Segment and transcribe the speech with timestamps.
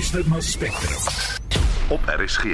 [0.00, 1.02] luister na Spectrum
[1.88, 2.44] op RSG.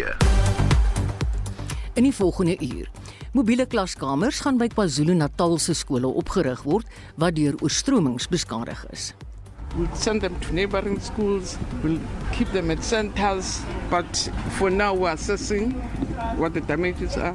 [1.92, 2.88] In die volgende uur.
[3.32, 9.12] Mobiele klaskamers gaan by KwaZulu-Natal se skole opgerig word wat deur oorstromings beskadig is.
[9.76, 11.54] We'll send them to neighboring schools.
[11.84, 12.02] We'll
[12.34, 13.60] keep them at centers.
[13.90, 14.26] But
[14.58, 15.70] for now, we're assessing
[16.36, 17.34] what the damages are.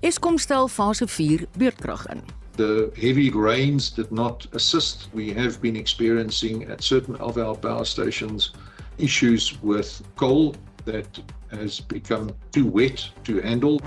[0.00, 2.43] Eskom stel fase 4 beurtkrag in.
[2.56, 5.08] The heavy rains did not assist.
[5.12, 8.52] We have been experiencing at certain of our power stations
[8.96, 11.18] issues with coal that
[11.50, 13.80] has become too wet to handle.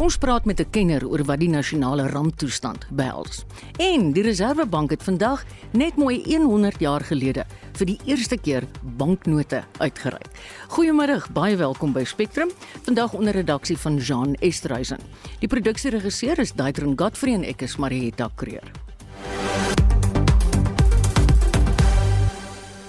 [0.00, 3.44] Ons praat met 'n kenner oor wat die nasionale ramptoestand behels.
[3.76, 8.64] En die Reserwebank het vandag net mooi 100 jaar gelede vir die eerste keer
[8.96, 10.30] banknote uitgereik.
[10.68, 12.48] Goeiemôre, baie welkom by Spectrum.
[12.82, 14.98] Vandag onder redaksie van Jean Estreisen.
[15.38, 18.70] Die produksieregisseur is Daitron Godfrey en ek is Marieta Kreer.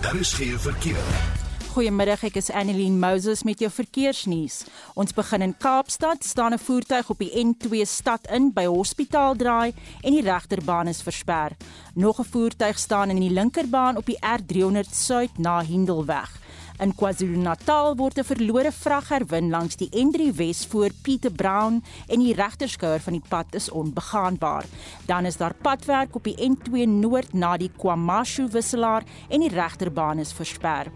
[0.01, 1.40] Daar is geen verkeer.
[1.71, 4.57] Goeiemiddag, ek is Annelien Moses met jou verkeersnuus.
[4.99, 9.71] Ons begin in Kaapstad, staan 'n voertuig op die N2 stad in by Hospitaal Draai
[10.03, 11.55] en die regterbaan is versper.
[11.95, 16.40] Nog 'n voertuig staan in die linkerbaan op die R300 Suid na Hindelweg.
[16.81, 22.19] In KwaZulu-Natal word 'n verlore vrag herwin langs die N3 Wes voor Pieter Brown en
[22.19, 24.65] die regterskouer van die pad is onbegaanbaar.
[25.05, 30.19] Dan is daar padwerk op die N2 Noord na die KwaMashu wisselaar en die regterbaan
[30.19, 30.89] is versper.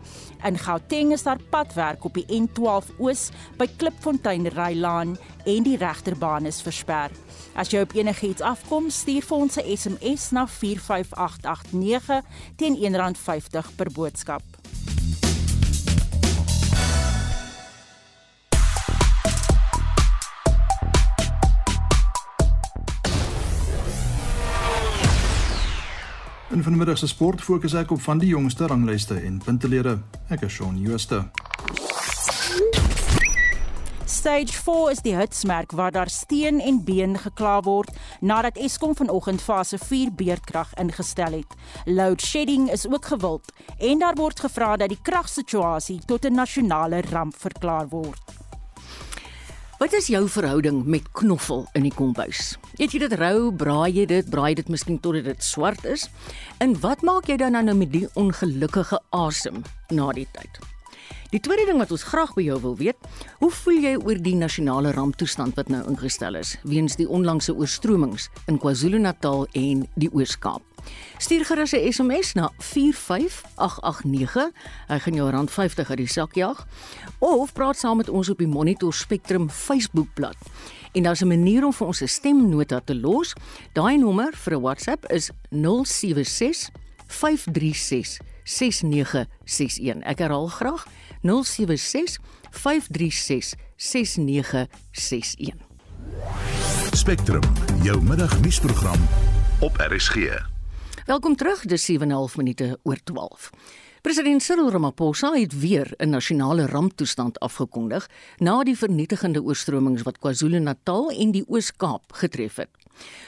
[0.43, 6.45] In Gauteng is daar padwerk op die N12 Oos by Klipfontein Rylaan en die regterbaan
[6.45, 7.11] is versper.
[7.53, 12.25] As jy op enigiets afkom, stuur vir ons 'n SMS na 45889
[12.55, 14.41] teen R1.50 per boodskap.
[26.55, 29.97] In vanmiddag se sport fokus ek op van die jongste ranglyste en puntelede.
[30.31, 31.17] Ek is Shaun Jooste.
[34.07, 39.43] Stage 4 is die hitsmerk waar daar steen en been gekla word nadat Eskom vanoggend
[39.43, 41.59] fase 4 beurtkrag ingestel het.
[41.91, 47.03] Load shedding is ook gewild en daar word gevra dat die kragsituasie tot 'n nasionale
[47.11, 48.44] ramp verklaar word.
[49.75, 52.53] Wat is jou verhouding met knoffel in die kombuis?
[52.79, 56.05] Eet jy dit rou, braai jy dit, braai dit miskien totdat dit swart is?
[56.63, 60.61] En wat maak jy dan nou met die ongelukkige asem na die tyd?
[61.33, 63.09] Die tweede ding wat ons graag by jou wil weet,
[63.41, 68.29] hoe voel jy oor die nasionale ramptoestand wat nou ingestel is weens die onlangse oorstromings
[68.47, 70.74] in KwaZulu-Natal en die Oos-Kaap?
[71.17, 74.51] Stuur gerus 'n SMS na 45889.
[74.87, 76.67] Hy gaan jou rand 50 uit die sak jag
[77.19, 80.37] of praat saam met ons op die Monitor Spectrum Facebookblad.
[80.91, 83.33] En daar's 'n manier om vir ons 'n stemnota te los.
[83.73, 86.69] Daai nommer vir 'n WhatsApp is 076
[87.07, 90.01] 536 6961.
[90.03, 90.85] Ek herhaal graag
[91.21, 92.19] 076
[92.51, 95.55] 536 6961.
[96.91, 97.43] Spectrum,
[97.83, 98.99] jou middagnuusprogram
[99.59, 100.53] op RSG.
[101.05, 103.49] Welkom terug, dis 7:30 minute oor 12.
[104.01, 111.11] President Cyril Ramaphosa het weer 'n nasionale ramptoestand afgekondig na die vernietigende oorstromings wat KwaZulu-Natal
[111.11, 112.69] en die Oos-Kaap getref het.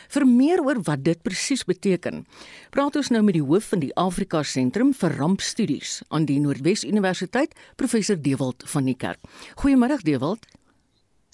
[0.08, 2.26] Vir meer oor wat dit presies beteken,
[2.70, 6.84] praat ons nou met die hoof van die Afrika Sentrum vir Rampstudies aan die Noordwes
[6.84, 9.20] Universiteit, professor Dewald van die Kerk.
[9.56, 10.46] Goeiemôre Dewald.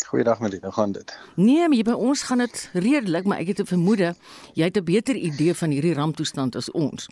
[0.07, 1.17] Goeiedag Melie, hoe gaan dit?
[1.35, 4.15] Nee, maar by ons gaan dit redelik, maar ek het 'n vermoede
[4.53, 7.07] jy het 'n beter idee van hierdie ramptoestand as ons.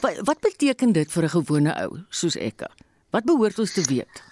[0.00, 2.68] Wat, wat beteken dit vir 'n gewone ou soos ek?
[3.10, 4.22] Wat behoort ons te weet?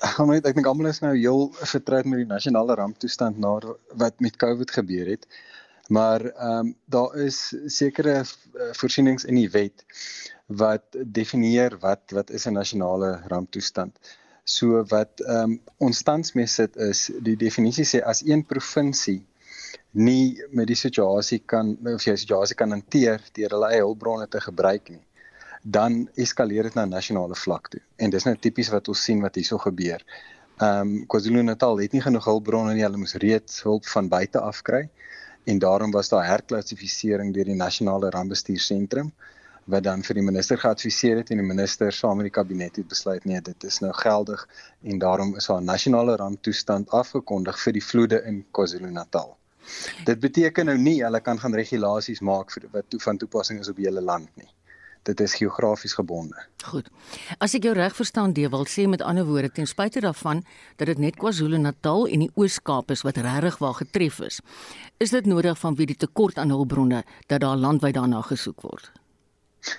[0.00, 3.60] Ek ek dink almal is nou heel vertroud met die nasionale ramptoestand na
[3.92, 5.26] wat met COVID gebeur het.
[5.88, 8.24] Maar ehm um, daar is sekere
[8.72, 9.84] voorsienings in die wet
[10.46, 13.98] wat definieer wat wat is 'n nasionale ramptoestand.
[14.44, 19.20] So wat ehm um, ons tans mee sit is die definisie sê as een provinsie
[19.92, 24.40] nie met die situasie kan of jy situasie kan hanteer deur hulle eie hulpbronne te
[24.40, 25.04] gebruik nie
[25.62, 27.80] dan eskaleer dit na nasionale vlak toe.
[27.96, 30.04] En dis nou tipies wat ons sien wat hierso gebeur.
[30.60, 34.62] Ehm um, KwaZulu-Natal het nie genoeg hulpbronne nie, hulle moes reeds hulp van buite af
[34.62, 34.88] kry
[35.48, 39.12] en daarom was daar herklassifisering deur die nasionale rampbestuursentrum
[39.70, 42.88] wat dan vir die minister geadviseer het en die minister saam met die kabinet het
[42.88, 44.46] besluit nee dit is nou geldig
[44.82, 49.36] en daarom is daar 'n nasionale ramptoestand afgekondig vir die vloede in KwaZulu-Natal.
[50.04, 53.68] Dit beteken nou nie hulle kan gaan regulasies maak vir wat toe van toepassing is
[53.68, 54.48] op hele land nie.
[55.02, 56.36] Dit is geografies gebonde.
[56.68, 56.90] Goed.
[57.38, 60.44] As ek jou reg verstaan, Dewald sê met ander woorde ten spyte daarvan
[60.76, 64.40] dat dit net KwaZulu-Natal en die Oos-Kaap is wat regtig waar getref is,
[64.98, 68.92] is dit nodig vanweë die tekort aan hulpbronne dat daar landwyd daarna gesoek word.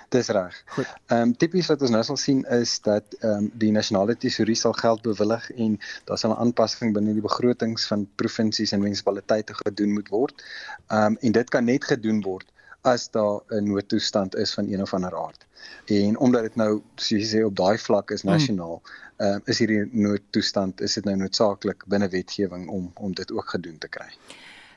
[0.08, 0.62] Dis reg.
[0.74, 0.86] Goed.
[1.06, 4.56] Ehm um, tipies wat ons nou sal sien is dat ehm um, die nasionale tesourie
[4.58, 5.78] sal geld bewillig en
[6.10, 10.44] daar sal 'n aanpassing binne die begrotings van provinsies en munisipaliteite gedoen moet word.
[10.86, 12.52] Ehm um, en dit kan net gedoen word
[12.82, 15.46] as daar 'n noodtoestand is van een of ander aard.
[15.84, 18.82] En omdat dit nou soos jy sê op daai vlak is nasionaal,
[19.16, 23.48] ehm um, is hierdie noodtoestand is dit nou noodsaaklik binne wetgewing om om dit ook
[23.48, 24.10] gedoen te kry.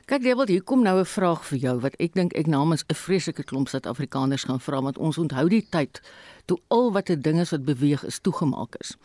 [0.06, 2.94] Kyk Dewald, hier kom nou 'n vraag vir jou wat ek dink ek namens 'n
[2.94, 6.00] vreeslike klomp Suid-Afrikaners gaan vra want ons onthou die tyd
[6.44, 8.96] toe al wat 'n ding is wat beweeg is toegemaak is.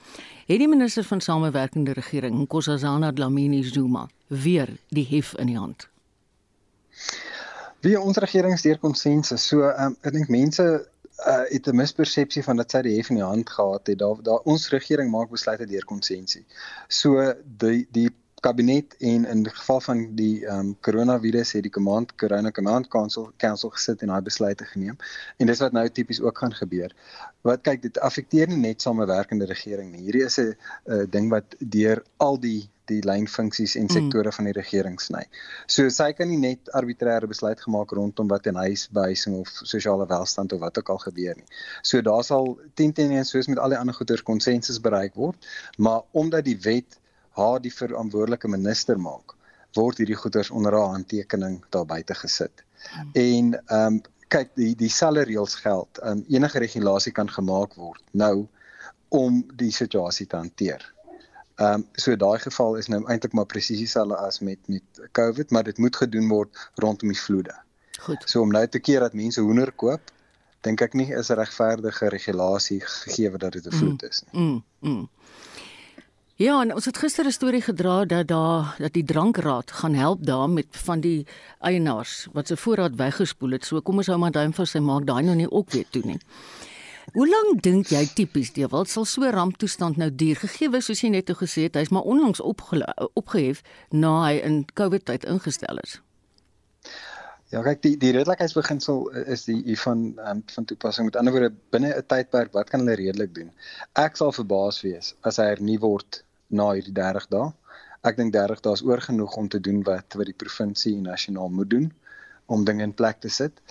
[0.45, 5.88] Het die minister van samewerkende regering, Nkosazana Dlamini Zuma, weer die hef in die hand?
[7.80, 9.47] Wie ons regering is deur konsensus.
[9.47, 10.88] So um, ek dink mense
[11.27, 13.97] uh, het 'n mispersepsie van dat sy die hef in die hand gehad het.
[13.97, 16.44] Daar daar ons regering maak besluite deur konsensus.
[16.88, 18.09] So die die
[18.42, 22.88] kabinet en in die geval van die ehm um, koronavirus het die command corona command
[22.88, 24.98] council council gesit en daai besluite geneem
[25.38, 26.96] en dis wat nou tipies ook gaan gebeur.
[27.46, 30.02] Wat kyk dit affekteer nie net samewerkende regering nie.
[30.08, 30.56] Hierdie is 'n
[30.86, 34.36] uh, ding wat deur al die die lynfunksies en sektore mm.
[34.38, 35.22] van die regering sny.
[35.68, 40.54] So sy kan nie net arbitreëre besluit gemaak rondom wat in huisbehuising of sosiale welstand
[40.54, 41.48] of wat ook al gebeur nie.
[41.82, 45.52] So daar sal 10 teen 1 soos met al die ander goeders konsensus bereik word,
[45.78, 46.98] maar omdat die wet
[47.38, 49.36] haar die verantwoordelike minister maak,
[49.78, 52.63] word hierdie goeders onder haar handtekening daar buite gesit.
[52.89, 53.12] Hmm.
[53.13, 54.01] En ehm um,
[54.31, 56.00] kyk die dieselfde reëls geld.
[56.00, 58.48] Ehm um, enige regulasie kan gemaak word nou
[59.10, 60.86] om die situasie te hanteer.
[61.56, 65.51] Ehm um, so daai geval is nou eintlik maar presies dieselfde as met met COVID,
[65.51, 67.56] maar dit moet gedoen word rondom die vloede.
[68.00, 68.24] Goed.
[68.25, 70.12] So om nou te keer dat mense hoender koop,
[70.66, 74.42] dink ek nie is regverdige regulasie gegee dat dit 'n vloed is nie.
[74.42, 75.10] Mm, mm.
[76.42, 80.26] Ja, en ons het gister 'n storie gedra dat daar dat die drankraad gaan help
[80.26, 81.28] daar met van die
[81.60, 83.66] eienaars wat se voorraad weggespoel het.
[83.66, 86.02] So kom ons hou maar duim vir sy maak daai nou nie ook weer toe
[86.06, 86.20] nie.
[87.14, 91.10] Hoe lank dink jy tipies die wat sal so ramptoestand nou duur gegee soos jy
[91.10, 92.42] net gesê het hy's maar onlangs
[93.14, 93.62] opgehef
[93.92, 96.02] na hy in COVID tyd ingestel is.
[97.50, 101.06] Ja, kyk die die redelikheidsbeginsel is die van um, van toepassing.
[101.06, 103.52] Met ander woorde, binne 'n tydperk, wat kan hulle redelik doen?
[103.94, 107.51] Ek sal verbaas wees as hy hernie word na hierdie 30 dae.
[108.07, 111.07] Ek dink 30 dae is oor genoeg om te doen wat wat die provinsie en
[111.09, 111.92] nasionaal moet doen
[112.45, 113.62] om dinge in plek te sit.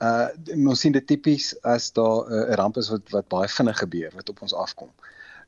[0.00, 3.78] Uh ons sien dit tipies as daar 'n uh, ramp is wat wat baie vinnig
[3.84, 4.92] gebeur wat op ons afkom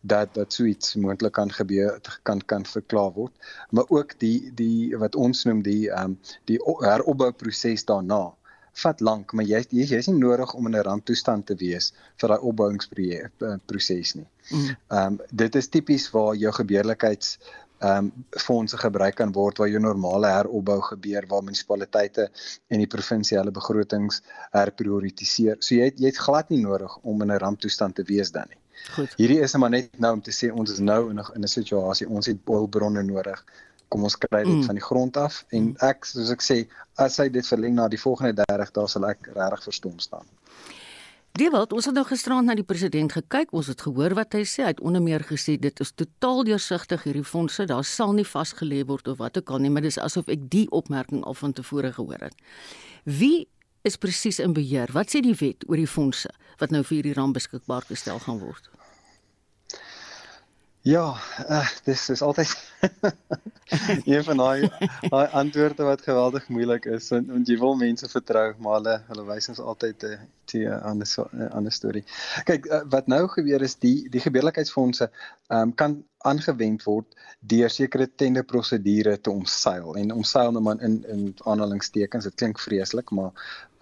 [0.02, 3.32] dat dat so iets moontlik kan gebeur kan kan verklaar word
[3.70, 6.18] maar ook die die wat ons noem die ehm um,
[6.50, 8.34] die heropbouproses daarna
[8.72, 12.28] vat lank, maar jy jy is nie nodig om in 'n ramptoestand te wees vir
[12.28, 14.28] daai opbouingsproses nie.
[14.50, 14.76] Mm.
[14.88, 17.38] Ehm um, dit is tipies waar jou gebeurlikheids
[17.82, 22.30] ehm um, fondse gebruik kan word waar jou normale heropbou gebeur waar munisipaliteite
[22.68, 24.22] en die provinsiale begrotings
[24.52, 25.56] herprioritiseer.
[25.58, 28.46] So jy het, jy het glad nie nodig om in 'n ramptoestand te wees dan
[28.48, 28.58] nie.
[28.94, 29.14] Goed.
[29.16, 31.48] Hierdie is maar net nou om te sê ons is nou in 'n in 'n
[31.48, 33.44] situasie ons het boelbronne nodig
[33.92, 34.68] kom ons kry dit mm.
[34.68, 35.80] van die grond af en mm.
[35.84, 36.62] ek soos ek sê
[37.02, 40.28] as hy dit verleng na die volgende 30 dae sal ek regtig verstom staan.
[41.32, 43.54] Dewald, ons het nou gisterand na die president gekyk.
[43.56, 44.66] Ons het gehoor wat hy sê.
[44.66, 47.64] Hy het onder meer gesê dit is totaal deursigtig hierdie fondse.
[47.70, 50.66] Daar sal nie vasgelê word of wat ook al nie, maar dis asof ek die
[50.76, 52.36] opmerking al van tevore gehoor het.
[53.08, 53.48] Wie
[53.88, 54.92] is presies in beheer?
[54.92, 56.28] Wat sê die wet oor die fondse
[56.60, 58.68] wat nou vir hierdie ramp beskikbaar gestel gaan word?
[60.82, 61.14] Ja,
[61.50, 62.50] uh, dis is altyd
[64.10, 64.70] een van daai
[65.12, 69.26] daai antwoorde wat geweldig moeilik is want, want jy wil mense vertrou maar hulle hulle
[69.28, 70.26] wys ons altyd 'n
[70.58, 72.02] uh, ander so, uh, ander storie.
[72.50, 75.10] Kyk uh, wat nou gebeur is die die gebeurlikheidsfondse
[75.54, 81.26] um, kan aangewend word deur sekere tenderprosedure te omseil en omseil nou maar in in
[81.46, 83.30] aanhalingstekens dit klink vreeslik maar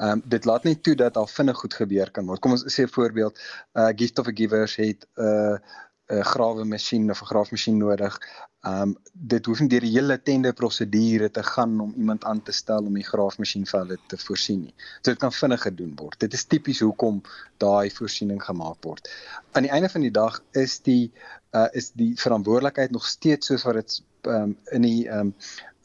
[0.04, 2.40] um, dit laat nie toe dat al vinnig goed gebeur kan word.
[2.40, 3.40] Kom ons sê 'n voorbeeld,
[3.72, 8.18] uh, gift of a givers het 'n uh, 'n grawe masjien of 'n graafmasjien nodig.
[8.66, 12.52] Um dit hoef nie deur die hele tender prosedure te gaan om iemand aan te
[12.52, 14.74] stel om die graafmasjien vir hulle te voorsien nie.
[15.00, 16.18] So dit kan vinnig gedoen word.
[16.20, 17.22] Dit is tipies hoekom
[17.64, 19.08] daai voorsiening gemaak word.
[19.52, 21.12] Aan die einde van die dag is die
[21.54, 25.34] uh is die verantwoordelikheid nog steeds soos wat dit um in die um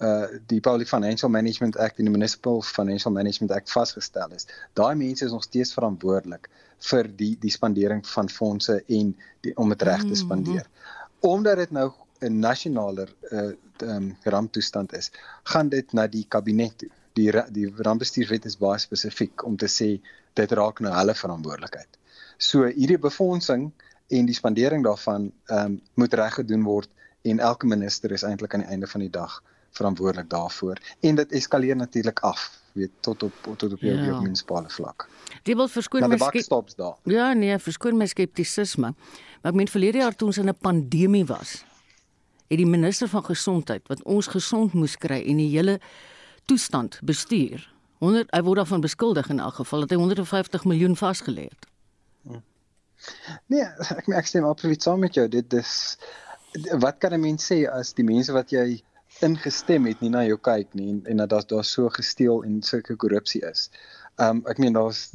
[0.03, 4.47] uh die Public Financial Management Act en die Municipal Financial Management Act vasgestel is.
[4.73, 9.69] Daai mense is nog steeds verantwoordelik vir die die spandering van fondse en die om
[9.69, 10.23] dit reg te mm-hmm.
[10.23, 10.67] spandeer.
[11.19, 11.91] Omdat dit nou
[12.21, 13.51] 'n nasionale uh
[13.83, 15.11] um, ramptoestand is,
[15.43, 16.89] gaan dit na die kabinet toe.
[17.13, 20.01] Die die rampbestuurswet is baie spesifiek om te sê
[20.33, 21.97] dit raak nou hulle verantwoordelikheid.
[22.37, 23.71] So hierdie befondsing
[24.07, 26.89] en die spandering daarvan um moet reg gedoen word
[27.23, 31.31] en elke minister is eintlik aan die einde van die dag verantwoordelik daarvoor en dit
[31.31, 34.03] eskaleer natuurlik af weet tot op tot op jou Ja.
[34.05, 34.19] ja.
[34.21, 35.07] munisipale vlak.
[35.43, 36.95] Dit wil verskoon Nou my die skep- bakstops daar.
[37.03, 38.93] Ja, nee, verskoon my skeptisisme.
[39.41, 41.63] Maar ek meen verlede jaar toe ons in 'n pandemie was,
[42.49, 45.79] het die minister van gesondheid wat ons gesond moes kry en die hele
[46.45, 47.71] toestand bestuur.
[47.99, 51.65] 100 hy word daarvan beskuldig in elk geval dat hy 150 miljoen vasgelê het.
[53.47, 53.65] Nee,
[53.99, 55.27] ek ek stem absoluut saam met jou.
[55.27, 55.97] Dit is
[56.79, 58.81] wat kan 'n mens sê as die mense wat jy
[59.23, 62.61] ingestem het nie na jou kyk nie en, en dat daar daar so gesteel en
[62.61, 63.69] sulke korrupsie is.
[64.21, 65.11] Um ek meen daar's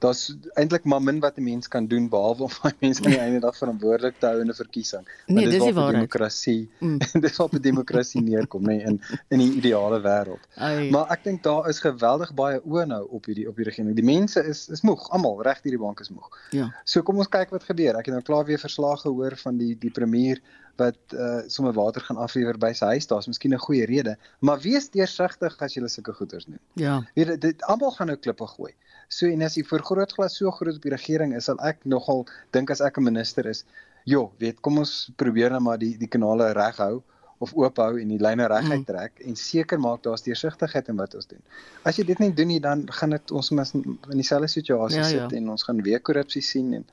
[0.00, 3.20] daar's eintlik maar min wat 'n mens kan doen behalwe om daai mense aan die
[3.20, 5.04] einde dag verantwoordelik te hou in 'n verkiesing.
[5.26, 5.94] Nee, dis die waarop waarheid.
[5.94, 6.88] demokrasie Mm.
[6.90, 7.20] mm.
[7.20, 10.44] dis op demokrasie neerkom, nê, in in die ideale wêreld.
[10.90, 13.96] Maar ek dink daar is geweldig baie oë nou op hierdie op hierdie regering.
[13.96, 16.28] Die mense is is moeg, almal reg hierdie bank is moeg.
[16.50, 16.72] Ja.
[16.84, 17.96] So kom ons kyk wat gebeur.
[17.96, 20.40] Ek het nou klaar weer verslae gehoor van die die premier
[20.76, 23.06] wat uh sommer water gaan aflewer by sy huis.
[23.06, 26.58] Daar's miskien 'n goeie rede, maar wees deursigtig as jy sulke goeders doen.
[26.74, 27.02] Ja.
[27.14, 28.72] Weet dit, dit almal gaan nou klippe gooi.
[29.08, 32.70] So en as die vergrootglas so groot op die regering is, sal ek nogal dink
[32.70, 33.64] as ek 'n minister is,
[34.04, 37.02] jo, weet, kom ons probeer nou maar die die kanale reg hou
[37.40, 38.84] of oop hou en die lyne reguit Mm.
[38.84, 41.40] trek en seker maak daar's deursigtigheid in wat ons doen.
[41.84, 45.06] As jy dit nie doen nie, dan gaan dit ons mis in dieselfde situasie Ja,
[45.08, 45.28] ja, ja.
[45.28, 46.84] sit en ons gaan weer korrupsie sien en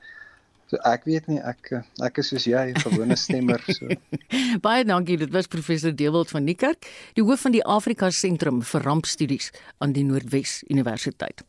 [0.68, 1.72] so ek weet nie ek
[2.04, 3.88] ek is soos jy, 'n gewone stemmer so.
[4.66, 5.16] Baie dankie.
[5.16, 9.92] Dit was professor Dewald van Niekerk, die hoof van die Afrika Sentrum vir Rampstudies aan
[9.92, 11.44] die Noordwes Universiteit.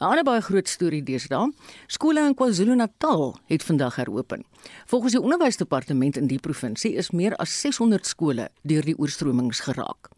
[0.00, 1.52] 'n Ander baie groot storie deesdae,
[1.86, 4.44] skole in KwaZulu-Natal het vandag heropen.
[4.86, 10.10] Volgens die onderwysdepartement in die provinsie is meer as 600 skole deur die oorstromings geraak.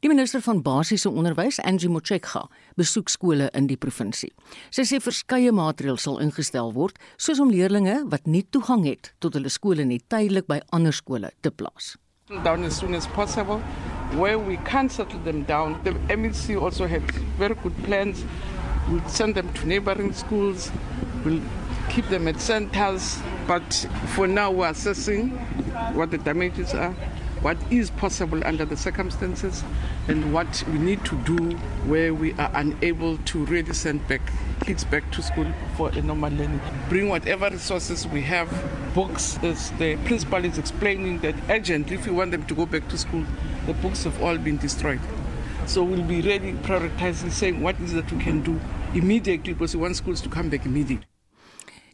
[0.00, 2.46] Die minister van basiese onderwys, Angie Motshekga,
[2.80, 4.32] besoek skole in die provinsie.
[4.72, 9.36] Sy sê verskeie maatreëls sal ingestel word, soos om leerders wat nie toegang het tot
[9.36, 11.96] hulle skole nie tydelik by ander skole te plaas.
[12.44, 13.58] down as soon as possible.
[14.14, 17.02] Where we can't settle them down, the MEC also has
[17.38, 18.24] very good plans.
[18.88, 20.70] We'll send them to neighboring schools.
[21.24, 21.42] We'll
[21.90, 23.18] keep them at centers.
[23.46, 25.30] But for now, we're assessing
[25.94, 26.92] what the damages are,
[27.42, 29.64] what is possible under the circumstances,
[30.08, 31.56] and what we need to do
[31.86, 34.20] where we are unable to really send back
[34.60, 36.60] kids back to school for a normal learning.
[36.88, 38.48] Bring whatever resources we have,
[38.94, 42.86] books, as the principal is explaining that urgently, if we want them to go back
[42.88, 43.24] to school,
[43.66, 45.00] the books have all been destroyed.
[45.66, 48.60] So we'll be really prioritizing, saying what is that we can do
[48.94, 51.09] immediately because we want schools to come back immediately.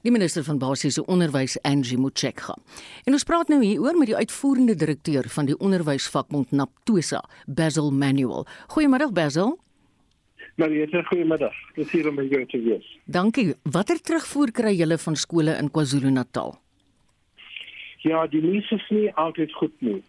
[0.05, 2.57] Die minister van basiese onderwys Angie Motshekga.
[3.05, 8.47] En ons praat nou hieroor met die uitvoerende direkteur van die onderwysvakbond Naptosa, Basil Manuel.
[8.75, 9.57] Goeiemôre Basil.
[10.57, 11.57] Mariette, goeiemiddag.
[11.75, 12.87] Dis hier om by jou te wees.
[13.05, 13.55] Dankie.
[13.63, 16.55] Watter terugvoer kry julle van skole in KwaZulu-Natal?
[18.07, 20.03] Ja, die nuus is nie altyd goed nie.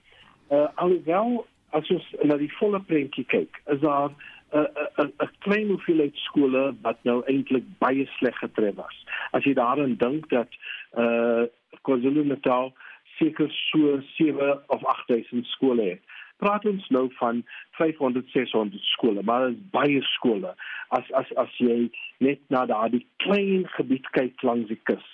[0.51, 1.41] Uh alhoewel
[1.75, 4.13] as ons na die volle prentjie kyk, is daar
[4.54, 4.68] 'n
[5.04, 9.06] 'n 'n klein hoeveelheid skole wat nou eintlik baie sleg getref was.
[9.32, 10.50] As jy daaraan dink dat
[10.98, 11.44] uh
[11.84, 12.74] KwaZulu-Natal
[13.18, 16.01] seker so 7 of 8000 skole het.
[16.38, 20.56] Praat ons nou van 500 600 skole, maar dit is baie skole
[20.88, 25.08] as as as jy net na daardie klein gebied kyk langs die kus.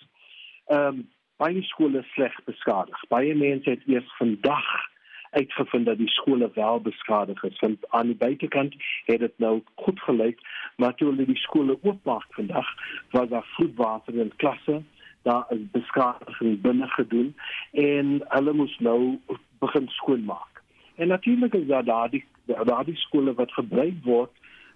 [0.68, 1.06] Ehm um,
[1.42, 3.00] baie skole sleg beskadig.
[3.10, 4.68] Baie mense het eers vandag
[5.34, 7.60] uitgevind dat die skole wel beskadig is.
[7.60, 8.76] Want aan die buitekant
[9.06, 10.40] het dit nou goed gelyk,
[10.78, 12.68] maar toe hulle die skole oopmaak vandag,
[13.12, 14.82] was daar vloedwater in klasse,
[15.22, 17.36] daar is beskadiging binne gedoen
[17.72, 19.20] en hulle moes nou
[19.60, 20.62] begin skoonmaak.
[20.96, 24.32] En natuurlik is daar daardie daardie skole wat gebruik word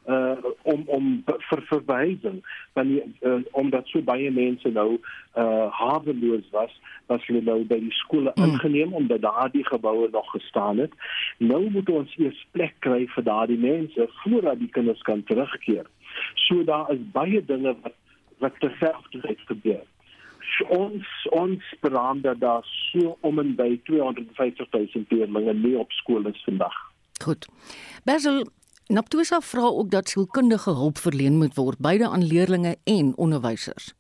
[0.08, 2.40] uh om om vir behuising
[2.74, 2.90] want
[3.22, 5.00] uh, omdat so baie mense nou
[5.36, 6.72] uh haweloos was
[7.12, 8.44] was hulle nou by die skole mm.
[8.44, 10.94] ingeneem omdat daardie geboue nog gestaan het.
[11.38, 15.86] Nou moet ons eers plek kry vir daardie mense voordat die kinders kan terugkeer.
[16.48, 17.96] So daar is baie dinge wat
[18.38, 19.86] wat terselfdertyd gebeur.
[20.70, 26.28] Ons ons beraam dat daar so om en by 250 000 leerders nie op skool
[26.32, 26.78] is vandag.
[27.24, 27.48] Goed.
[28.04, 28.46] Basil
[28.88, 33.94] Naptosa vra ook dat sielkundige hulp verleen moet word beide aan leerders en onderwysers.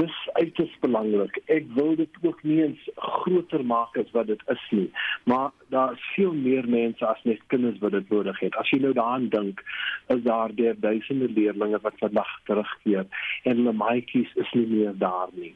[0.00, 1.36] Dis uiters belangrik.
[1.44, 4.88] Ek wil dit ook nie eens groter maak as wat dit is nie,
[5.28, 8.56] maar daar is veel meer mense as net kinders wat dit nodig het.
[8.56, 9.60] As jy nou daaraan dink,
[10.08, 13.04] is daar deur duisende leerders wat vandag terugkeer
[13.44, 15.52] en hulle maatjies is nie meer daar nie.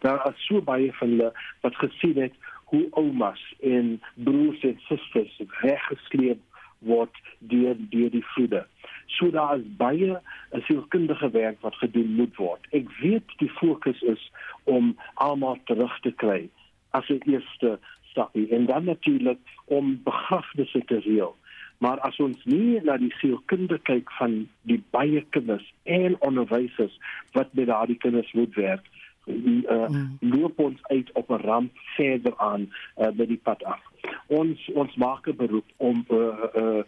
[0.00, 5.40] Daar is so baie van hulle wat gesien het hoe oumas en broers en susters
[5.60, 6.40] weggesleep
[6.78, 8.66] word deur deur die vloede.
[9.06, 10.20] So daar is baie
[10.66, 12.66] sielkundige werk wat gedoen moet word.
[12.70, 14.30] Ek weet die fokus is
[14.64, 16.48] om almal terug te kry
[16.90, 17.78] as 'n eerste
[18.10, 21.36] stapie en dan natuurlik om begrafnisse te reël.
[21.78, 26.94] Maar as ons nie na die sielkunde kyk van die baie kinders en onderwysers
[27.32, 28.84] wat met daardie kinders moet werk,
[29.26, 30.16] uh, mm.
[30.20, 33.80] loop ons uit op 'n ramp verder aan uh, by die pad af.
[34.26, 36.18] Ons ons maak 'n beroep om uh,
[36.54, 36.82] uh,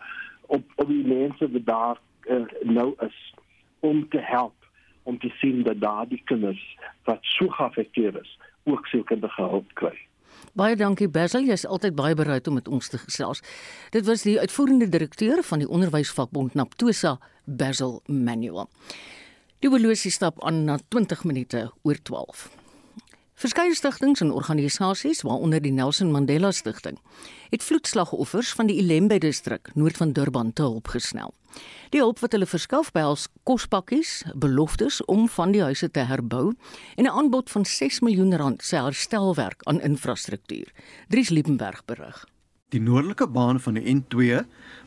[0.47, 1.99] op op die mense wat daar
[2.30, 3.35] uh, nou is
[3.80, 4.54] om te help
[5.02, 9.97] om te sien dat daardie kinders wat so geaffekteer is, ook sielkundige hulp kry.
[10.52, 13.42] Baie dankie Basil, jy's altyd baie bereid om met ons te gesels.
[13.95, 18.68] Dit was die uitvoerende direkteur van die onderwysvakbond Naptosa, Basil Manuel.
[19.59, 22.45] Die horlosie stap aan na 20 minute oor 12.
[23.43, 27.00] Verskeie stigtings en organisasies, waaronder die Nelson Mandela Stichting,
[27.50, 31.35] het vloedslagoffers van die Ilembe distrik noord van Durban te hulp gesnel.
[31.91, 36.55] Die hulp wat hulle verskaf behels kospakkies, beloftes om van die huise te herbou
[36.95, 40.71] en 'n aanbod van 6 miljoen rand se herstelwerk aan infrastruktuur.
[41.09, 42.27] Dries Liebenberg berig.
[42.69, 44.43] Die noordelike baan van die N2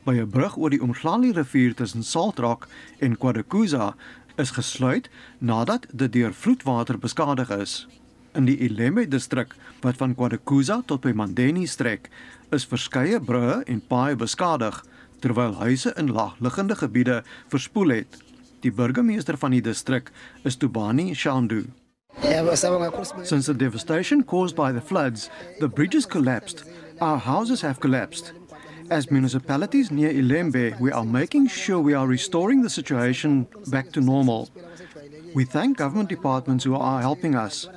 [0.06, 2.68] by 'n brug oor die Omhlali rivier tussen Saltrak
[3.00, 3.96] en KwaDokuza
[4.42, 7.86] is gesluit nadat dit deur vloedwater beskadig is.
[8.34, 12.10] In die Ilembe distrik wat van KwaDokuza tot by Mandeni strek,
[12.52, 14.82] is verskeie brûe en paaie beskadig
[15.22, 17.22] terwyl huise in laagliggende gebiede
[17.54, 18.18] verspoel het.
[18.62, 20.12] Die burgemeester van die distrik
[20.44, 21.66] is Tubani Shandu.
[23.24, 25.30] Since the devastation caused by the floods,
[25.60, 26.64] the bridges collapsed,
[27.00, 28.34] our houses have collapsed.
[28.92, 34.02] As municipalities near Ilembe, we are making sure we are restoring the situation back to
[34.02, 34.50] normal.
[35.34, 37.70] We thank government departments who are helping us.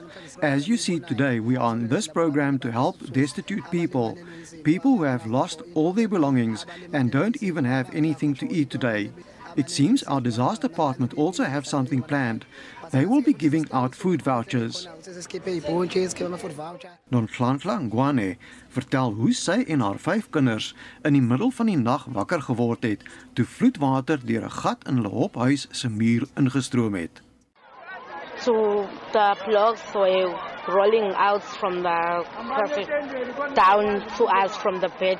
[0.43, 4.19] As you see today, we are on this program to help destitute people,
[4.65, 9.13] people who have lost all their belongings and don't even have anything to eat today.
[9.55, 12.45] It seems our disaster department also have something planned.
[12.95, 14.87] They will be giving out food vouchers.
[17.11, 18.37] Non Flanfla Ngwane
[18.69, 20.69] vertel hoe sy en haar vyf kinders
[21.03, 23.03] in die middel van die nag wakker geword het
[23.35, 27.21] toe vloedwater deur 'n gat in hulle hophuis se muur ingestroom het.
[28.39, 28.53] So
[29.11, 30.31] the blocks were
[30.69, 32.01] rolling out from the
[32.55, 32.91] perfect
[33.55, 35.19] down to us from the bed.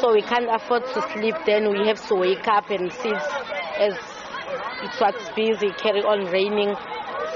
[0.00, 3.24] So we can't afford to sleep then we have to wake up and sit
[3.78, 4.13] as
[4.84, 6.76] it was busy carry on raining.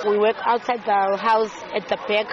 [0.07, 2.29] We work outside the house at the back.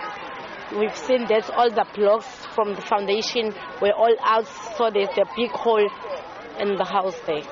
[0.77, 4.47] We've seen that all the blocks from the foundation were all out,
[4.77, 5.87] so there's a big hole
[6.59, 7.45] in the house there.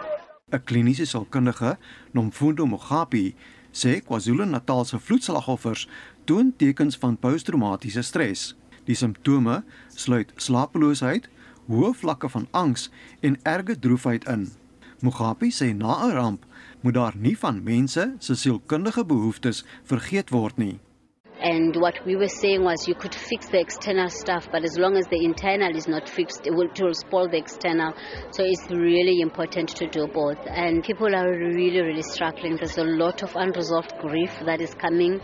[0.51, 1.77] 'n Kliniese sielkundige,
[2.13, 3.33] Nomfundo Mogapi,
[3.71, 5.87] sê KwaZulu-Natal se vloedslagoffers
[6.25, 8.55] toon tekens van posttraumatiese stres.
[8.85, 11.29] Die simptome sluit slapeloosheid,
[11.69, 12.89] hoë vlakke van angs
[13.21, 14.51] en erge droefheid in.
[15.01, 16.45] Mogapi sê na 'n ramp
[16.83, 20.79] moet daar nie van mense se sielkundige behoeftes vergeet word nie.
[21.43, 24.95] And what we were saying was you could fix the external stuff, but as long
[24.95, 27.93] as the internal is not fixed, it will, it will spoil the external.
[28.31, 30.39] So it's really important to do both.
[30.47, 32.55] And people are really, really struggling.
[32.55, 35.19] There's a lot of unresolved grief that is coming,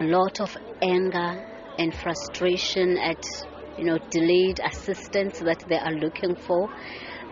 [0.00, 1.44] a lot of anger
[1.78, 3.24] and frustration at,
[3.76, 6.70] you know, delayed assistance that they are looking for.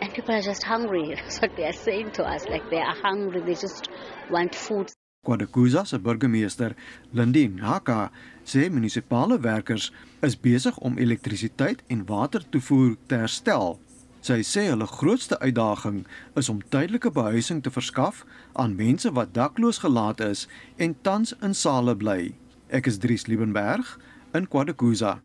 [0.05, 1.15] And people are just hungry.
[1.17, 2.45] That's what they are saying to us.
[2.47, 3.41] Like they are hungry.
[3.41, 3.89] They just
[4.31, 4.93] want food.
[5.27, 6.75] KwaDokuza se burgemeester,
[7.13, 8.11] Lindy Naka,
[8.45, 9.91] sê munisipale werkers
[10.21, 13.79] is besig om elektrisiteit en watertoevoer te herstel.
[14.21, 16.05] Sy sê hulle grootste uitdaging
[16.37, 20.45] is om tydelike behuising te verskaf aan mense wat dakloos gelaat is
[20.77, 22.35] en tans in sale bly.
[22.69, 23.97] Ek is Dries Liebenberg
[24.37, 25.23] in KwaDokuza.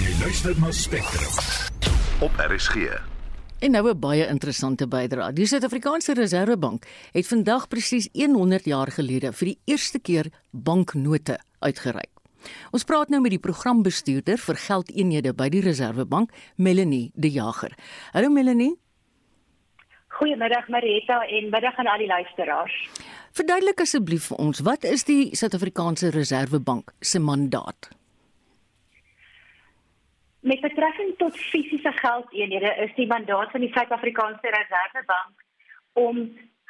[0.00, 1.36] Jy luister na Spectrum
[2.24, 3.11] op RSG.
[3.62, 5.32] En nou 'n baie interessante bydrae.
[5.32, 12.10] Die Suid-Afrikaanse Reserwebank het vandag presies 100 jaar gelede vir die eerste keer banknote uitgereik.
[12.70, 17.72] Ons praat nou met die programbestuurder vir geldeenhede by die Reserwebank, Melanie De Jager.
[18.12, 18.74] Hallo Melanie.
[20.08, 22.90] Goeiemiddag Marita en middag aan al die luisteraars.
[23.32, 28.01] Verduidelik asseblief vir ons, wat is die Suid-Afrikaanse Reserwebank se mandaat?
[30.42, 35.44] Met betrekking tot fisiese geldeenhede is die mandaat van die Suid-Afrikaanse Reserwebank
[35.92, 36.16] om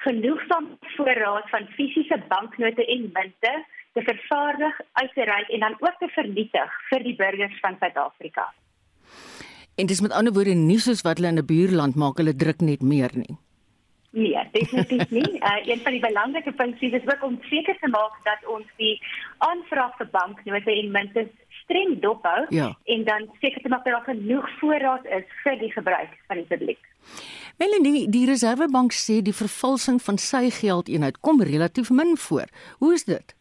[0.05, 3.53] genoegsaam voorraad van fisiese banknote en munte
[3.93, 8.53] te vervaardig, uit te reik en dan ook te vernietig vir die burgers van Suid-Afrika.
[9.81, 12.61] En dis met ander woorde nie soos wat hulle in 'n buurland maak, hulle druk
[12.61, 13.37] net meer nie.
[14.13, 15.31] Nee, definitief nie.
[15.41, 19.01] Uh, een van die belangrike punte is ook om seker te maak dat ons die
[19.39, 21.29] aanvraag vir banknote en munte
[21.63, 22.71] streng dophou ja.
[22.85, 26.49] en dan seker te maak dat daar genoeg voorraad is vir die gebruik van die
[26.49, 26.81] publiek.
[27.59, 32.49] Melanie, die Reserwebank sê die vervalsing van sy geldeenheid kom relatief min voor.
[32.79, 33.35] Hoe is dit?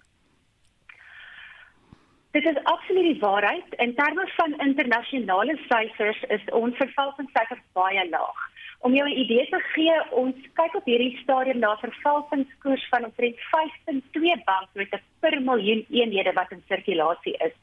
[2.31, 3.73] Dit is absoluut die waarheid.
[3.83, 8.47] In terme van internasionale syfers is ons vervalsingssyfer baie laag.
[8.79, 13.39] Om jou 'n idee te gee, ons kyk op hierdie stadium na vervalsingskoers van omtrent
[13.51, 17.53] 5.2 banknote per miljoen eenhede wat in sirkulasie is.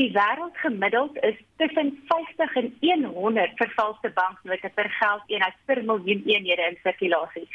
[0.00, 6.78] Die wêreldgemiddeld is tussen 50 en 100 vervalste banknote per geldeenheid per miljoen eenhede in
[6.82, 7.48] sirkulasie.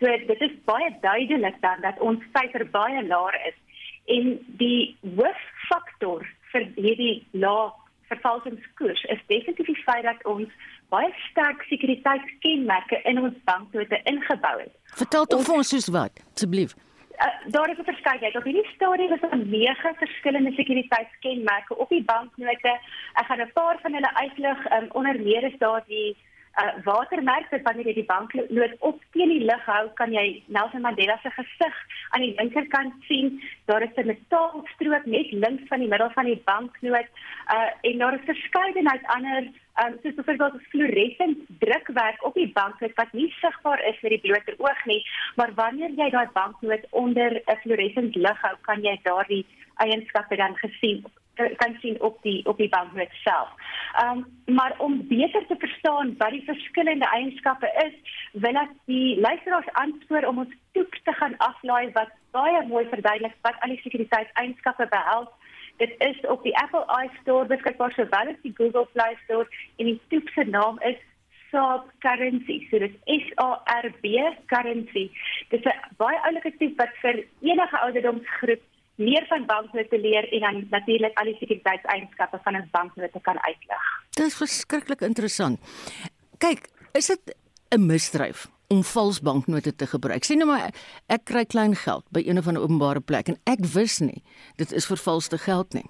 [0.00, 3.58] So dit is baie duidelik dan dat ons syfer baie laag is
[4.16, 7.70] en die hooffaktor vir hierdie lae
[8.12, 10.48] vervalsingskoers is definitief die feit dat ons
[10.92, 14.72] baie sterk sekuriteitskenmerke in ons banknote ingebou het.
[15.00, 16.74] Vertel tog vir ons soos wat, asseblief.
[17.22, 18.36] Uh, daar is 'n verskeidenheid.
[18.36, 22.72] Op hierdie stadium is daar nege verskillende sekuriteitskenmerke op die banknote.
[23.12, 24.72] Ek gaan 'n paar van hulle uitlig.
[24.72, 26.16] Um, onder meer is daar die
[26.60, 30.84] uh, watermerk wat wanneer jy die banknoot op teen die lig hou, kan jy Nelson
[30.84, 31.78] Mandela se gesig
[32.10, 33.40] aan die linkerkant sien.
[33.70, 37.08] Daar is 'n metaalstrook net links van die middel van die banknoot.
[37.54, 39.42] Uh en daar is verskeidenheid ander
[39.82, 44.54] um, soos byvoorbeeld fluoresent drukwerk op die banknoot wat nie sigbaar is met die blote
[44.58, 45.02] oog nie,
[45.36, 50.56] maar wanneer jy daai banknoot onder 'n fluoresent lig hou, kan jy daardie eienskappe dan
[50.56, 53.48] gesien kan sien op die op die banknoot self.
[54.00, 57.94] Ehm um, maar om beter te verstaan wat die verskillende eienskappe is,
[58.32, 63.36] wil ek die luisteraars aanspoor om ons toep te gaan aflaai wat baie mooi verduidelik
[63.42, 65.28] wat al die sekuriteitseienskappe behels.
[65.76, 70.00] Dit is op die Apple iStore beskikbaar sowel as die Google Play Store en die
[70.08, 71.00] toep se naam is
[71.52, 72.66] Saab Currency.
[72.70, 74.20] So dit is S A R B
[74.52, 75.10] Currency.
[75.48, 78.62] Dit is 'n baie oulike toep wat vir enige ouderdomsgroep
[78.94, 83.84] meer van banknote leer en dan natuurlik al die sekuriteitseienskappe van 'n banknote kan uitlig.
[84.10, 85.60] Dit is verskriklik interessant.
[86.38, 87.36] Kyk, is dit
[87.70, 90.24] 'n misdryf om vals banknote te gebruik?
[90.24, 90.74] Sien nou maar
[91.06, 94.22] ek kry klein geld by een of ander openbare plek en ek wis nie
[94.56, 95.88] dit is vervalste geld nie.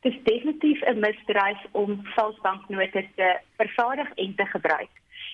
[0.00, 4.90] Dit is definitief 'n misdryf om vals banknote te vervaardig en te gebruik.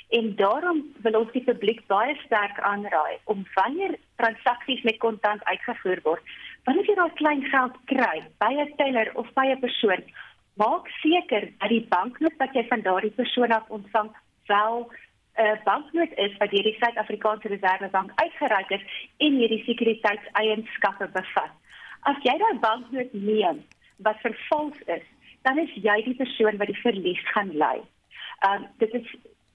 [0.09, 6.01] En daarom wil ons die publiek baie sterk aanraai om wanneer transaksies met kontant uitgevoer
[6.07, 6.31] word,
[6.64, 10.03] wanneer jy daai klein geld kry by 'n teller of by 'n persoon,
[10.57, 14.11] maak seker dat die banknoot wat jy van daardie persoon af ontvang
[14.47, 18.85] wel 'n uh, banknoot is wat deur die Suid-Afrikaanse Reservebank uitgereik is
[19.16, 21.53] en hierdie sekuriteitseienskappe bevat.
[22.01, 23.64] As jy daai banknoot neem
[23.97, 25.07] wat vervals is,
[25.42, 27.77] dan is jy die persoon wat die verlies gaan ly.
[28.49, 29.07] Um dit is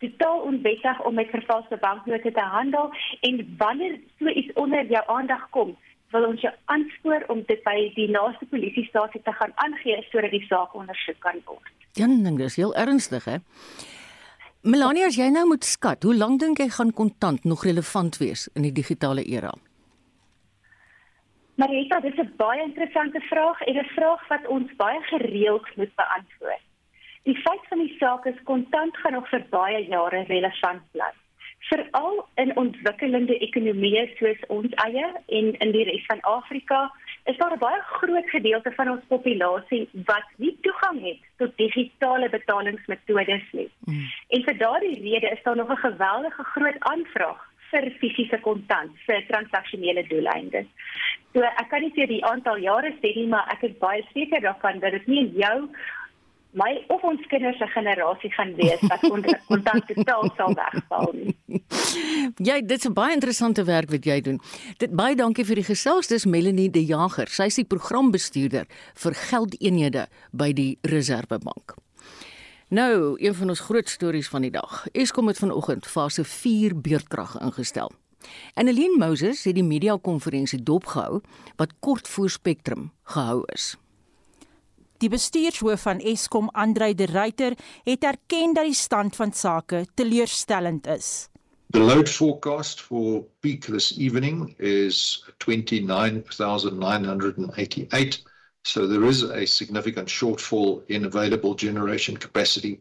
[0.04, 5.50] totaal onwettig om met vervalste banknote te handel en wanneer so iets onder jou aandag
[5.50, 5.76] kom,
[6.14, 10.46] wil ons jou aanspoor om dit by die naaste polisiestasie te gaan aangee sodat die
[10.50, 11.74] saak ondersoek kan word.
[11.98, 13.38] Ja, ding is heel ernstig hè.
[14.64, 18.48] Melanie, as jy nou moet skat, hoe lank dink jy gaan kontant nog relevant wees
[18.56, 19.52] in die digitale era?
[21.60, 25.96] Marita, dit is 'n baie interessante vraag en 'n vraag wat ons baie gereeld moet
[25.96, 26.64] beantwoord.
[27.24, 31.12] Die feit van die saak is kontant gaan nog vir baie jare relevant bly.
[31.70, 35.06] Veral in ontwikkelende ekonomieë soos ons eie
[35.38, 36.82] en in die res van Afrika
[37.32, 42.30] is daar 'n baie groot gedeelte van ons populasie wat nie toegang het tot digitale
[42.30, 43.70] betalingsmetodes nie.
[43.86, 44.06] Mm.
[44.28, 49.26] En vir daardie rede is daar nog 'n geweldige groot aanvraag vir fisiese kontant vir
[49.28, 50.68] transaksionele doeleindes.
[51.34, 54.42] So ek kan nie sê die aantal jare sê nie, maar ek is baie seker
[54.42, 55.70] daarvan dat dit nie in jou
[56.54, 59.02] my of ons kinders se generasie gaan wees wat
[59.50, 61.36] kontant totaal sal wegval nie.
[62.38, 64.40] Ja, dit is 'n baie interessante werk wat jy doen.
[64.78, 66.08] Dit baie dankie vir die gesels.
[66.08, 67.28] Dis Melanie De Jager.
[67.28, 71.76] Sy is die programbestuurder vir geldeenhede by die Reserwebank.
[72.70, 74.88] Nou, een van ons groot stories van die dag.
[74.92, 77.92] Eskom het vanoggend fase 4 beurtkrag ingestel.
[78.54, 81.22] Annelien Moses het die media konferensie dopgehou
[81.56, 83.76] wat kort voor Spectrum gehou is.
[85.04, 90.88] Die bestuurshoof van Eskom, Andrei de Ruyter, het erken dat die stand van sake teleurstellend
[90.88, 91.28] is.
[91.76, 98.24] The load forecast for peak this evening is 29,988.
[98.62, 102.80] So there is a significant shortfall in available generation capacity,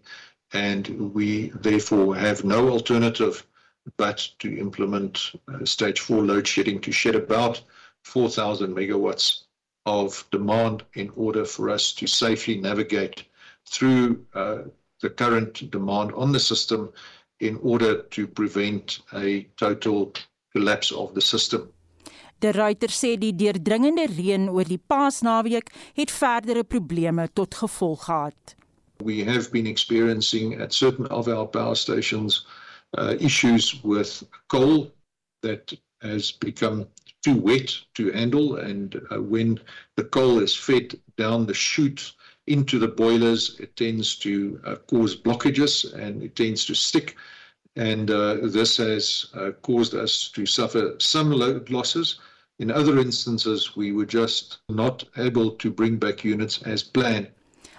[0.53, 3.45] and we therefore have no alternative
[3.97, 7.65] but to implement uh, stage four load shedding to shed about
[8.03, 9.42] 4,000 megawatts
[9.87, 13.25] of demand in order for us to safely navigate
[13.69, 14.59] through uh,
[15.01, 16.93] the current demand on the system
[17.41, 20.13] in order to prevent a total
[20.53, 21.73] collapse of the system.
[22.39, 28.57] De Ruiter sê die deurdringende reën oor die Paasnaweek het verdere probleme tot gevolg gehad.
[29.03, 32.47] We have been experiencing at certain of our power stations
[32.99, 34.91] uh, issues with coal
[35.43, 36.87] that has become
[37.23, 39.59] too wet to handle and uh, when
[39.97, 42.13] the coal is fed down the chute
[42.47, 47.17] into the boilers, it tends to uh, cause blockages and it tends to stick.
[47.77, 52.19] And uh, this has uh, caused us to suffer some load losses.
[52.59, 57.29] In other instances, we were just not able to bring back units as planned.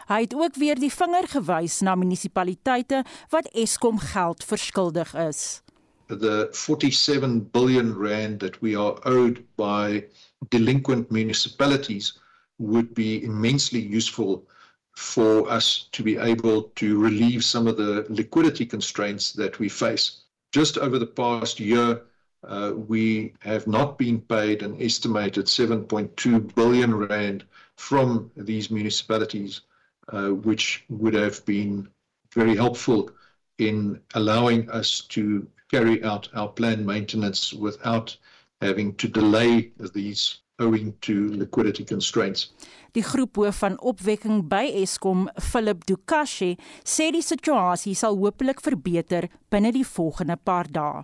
[0.08, 5.62] Hy het ook weer die vinger gewys na munisipaliteite wat Eskom geld verskuldig is.
[6.08, 10.06] The 47 billion rand that we are owed by
[10.50, 12.14] delinquent municipalities
[12.60, 14.48] would be immensely useful
[14.96, 20.22] for us to be able to relieve some of the liquidity constraints that we face.
[20.52, 22.02] Just over the past year,
[22.44, 27.46] uh, we have not been paid an estimated 7.2 billion rand
[27.78, 29.62] from these municipalities,
[30.10, 31.88] uh, which would have been
[32.34, 33.10] very helpful
[33.58, 38.16] in allowing us to carry out our planned maintenance without
[38.62, 42.54] having to delay these owing to liquidity constraints.
[42.94, 46.52] Die groep hoof van opwekking by Eskom, Philip Dukashi,
[46.86, 51.02] sê die situasie sal hopelik verbeter binne die volgende paar dae.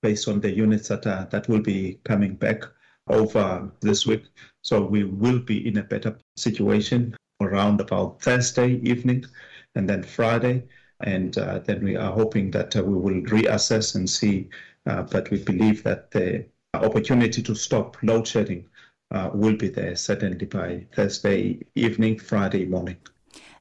[0.00, 2.64] Based on the units that are, that will be coming back
[3.12, 4.24] over this week,
[4.62, 9.26] so we will be in a better situation around about Thursday evening
[9.74, 10.64] and then Friday
[11.00, 14.48] and uh, then we are hoping that uh, we will reassess and see
[14.86, 18.64] uh, but we believe that the opportunity to stop load shedding
[19.10, 22.96] uh, will be there certainly by Thursday evening, Friday morning.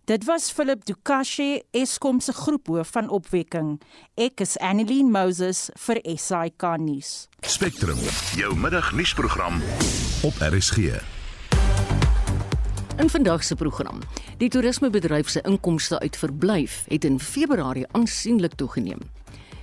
[0.05, 3.79] Dit was Philip Dukashi, Eskom se groephoof van opwekking.
[4.13, 7.25] Ek is Annelien Moses vir SAK nuus.
[7.41, 7.97] Spectrum,
[8.37, 9.61] jou middagnuusprogram
[10.29, 11.14] op RSG.
[12.97, 13.99] In vandag se program,
[14.37, 18.99] die toerismebedryf se inkomste uit verblyf het in Februarie aansienlik toegeneem.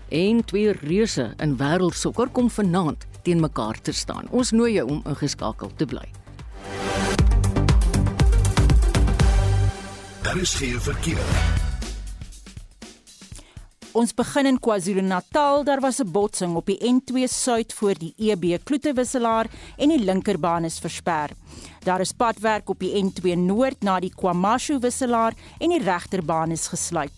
[0.08, 4.28] En twee reuse in wêreldsokker kom vanaand teen mekaar te staan.
[4.30, 6.08] Ons nooi jou om ingeskakel te bly.
[10.22, 11.71] Daar is geen verkeer.
[13.92, 15.64] Ons begin in KwaZulu-Natal.
[15.68, 20.64] Daar was 'n botsing op die N2 suid voor die EB Kloetewisselaar en die linkerbaan
[20.64, 21.30] is versper.
[21.84, 26.66] Daar is padwerk op die N2 noord na die KwaMashu wisselaar en die regterbaan is
[26.66, 27.12] gesluit.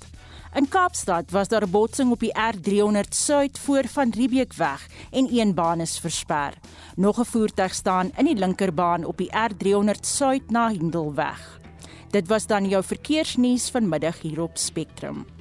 [0.55, 5.55] In Kaapstad was daar 'n botsing op die R300 suid voor van Riebeekweg en een
[5.55, 6.55] baan is versper.
[6.97, 11.61] Nog 'n voertuig staan in die linkerbaan op die R300 suid na Hindelweg.
[12.11, 15.34] Dit was dan jou verkeersnuus vanmiddag hier op Spectrum.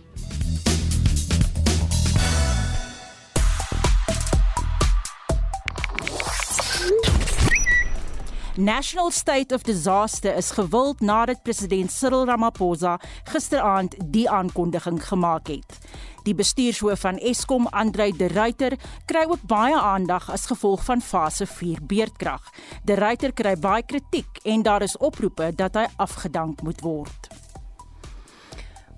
[8.55, 15.79] National State of Disaster is gewild nadat president Cyril Ramaphosa gisteraand die aankondiging gemaak het.
[16.23, 18.77] Die bestuurshoof van Eskom, Andrei De Ruyter,
[19.09, 22.45] kry ook baie aandag as gevolg van fase 4 beerdkrag.
[22.85, 27.33] De Ruyter kry baie kritiek en daar is oproepe dat hy afgedank moet word.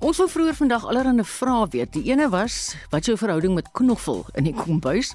[0.06, 1.94] Ons wil vroeër vandag allerlei vrae weet.
[1.96, 5.14] Die ene was, wat jou verhouding met knoffel in die kombuis?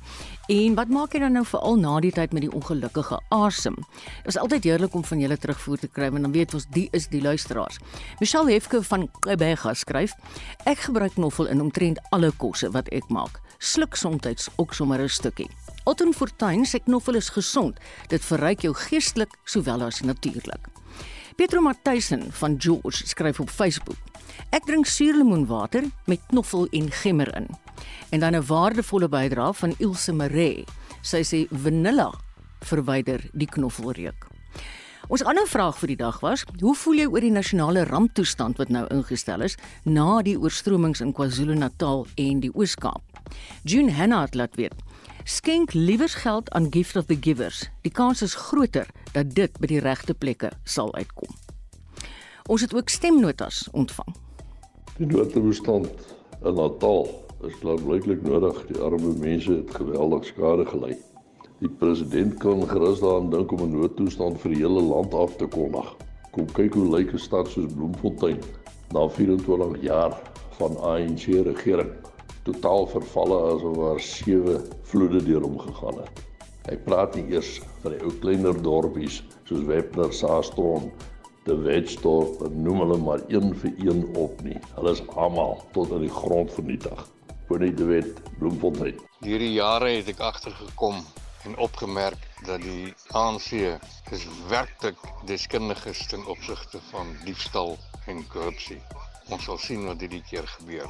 [0.50, 3.76] En wat maak jy dan nou veral na die tyd met die ongelukkige asem?
[4.24, 6.88] Dit is altyd heerlik om van julle terugvoer te kry want dan weet ons die
[6.96, 7.78] is die luisteraars.
[8.18, 10.16] Michelle Hefke van Quebec skryf:
[10.66, 13.38] Ek gebruik knoffel in omtrent alle kosse wat ek maak.
[13.58, 15.50] Sluk soms ook sommer 'n stukkie.
[15.84, 17.78] Otton Fortuin sê knoffel is gesond.
[18.08, 20.66] Dit verryk jou geestelik sowel as natuurlik.
[21.36, 23.98] Pietro Matthysson van George skryf op Facebook:
[24.50, 27.46] Ek drink suurlemoenwater met knoffel en gemmer in.
[28.10, 30.64] En dan 'n waardevolle bydrae van Ilse Maree.
[31.02, 32.12] Sy sê vanilla
[32.60, 34.26] verwyder die knoffelreuk.
[35.10, 38.68] Ons ander vraag vir die dag was: Hoe voel jy oor die nasionale ramptoestand wat
[38.68, 43.02] nou ingestel is na die oorstromings in KwaZulu-Natal en die Oos-Kaap?
[43.64, 44.74] June Hanna het laat weet:
[45.24, 47.68] Skenk liewers geld aan Gift of the Givers.
[47.82, 51.34] Die kans is groter dat dit by die regte plekke sal uitkom.
[52.46, 54.14] Ons het ook stemnotas ontvang.
[54.96, 55.90] Die noodtoestand
[56.44, 57.08] in Natal
[57.46, 58.66] is blyklik nodig.
[58.68, 60.96] Die arme mense het geweldig skade gely.
[61.60, 65.46] Die president kan gerus daaraan dink om 'n noodtoestand vir die hele land af te
[65.46, 65.96] kondig.
[66.30, 68.38] Kom kyk hoe lyk 'n stad soos Bloemfontein
[68.92, 70.20] na 24 jaar
[70.58, 71.90] van ANC regering.
[72.42, 76.24] Totaal vervalle asof daar sewe vloede deur hom gegaan het.
[76.68, 80.90] Hy praat nie eers van die ou kleiner dorpies soos Webner, Saastron
[81.44, 84.58] te Wetstorp noem hulle maar een vir een op nie.
[84.74, 87.08] Hulle is almal tot in die grond vernietig.
[87.50, 88.98] Bonie de Wet, Bloemfontein.
[89.26, 91.00] Hierdie jare het ek agtergekom
[91.48, 93.48] en opgemerk dat die ANC
[94.14, 97.74] is werklik deskundiges ten opsigte van diefstal
[98.06, 98.78] en korrupsie.
[99.34, 100.86] Ons sal sien wat hierdie keer gebeur.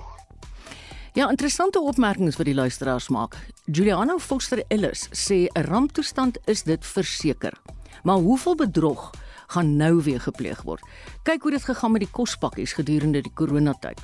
[1.17, 3.41] Ja, interessante opmerkings wat die luisteraars maak.
[3.65, 7.57] Juliana Foster Ellis sê 'n ramptoestand is dit verseker.
[8.05, 9.11] Maar hoeveel bedrog
[9.51, 10.83] gaan nou weer gepleeg word.
[11.27, 13.99] Kyk hoe dit gegaan met die kospakkies gedurende die koronatyd.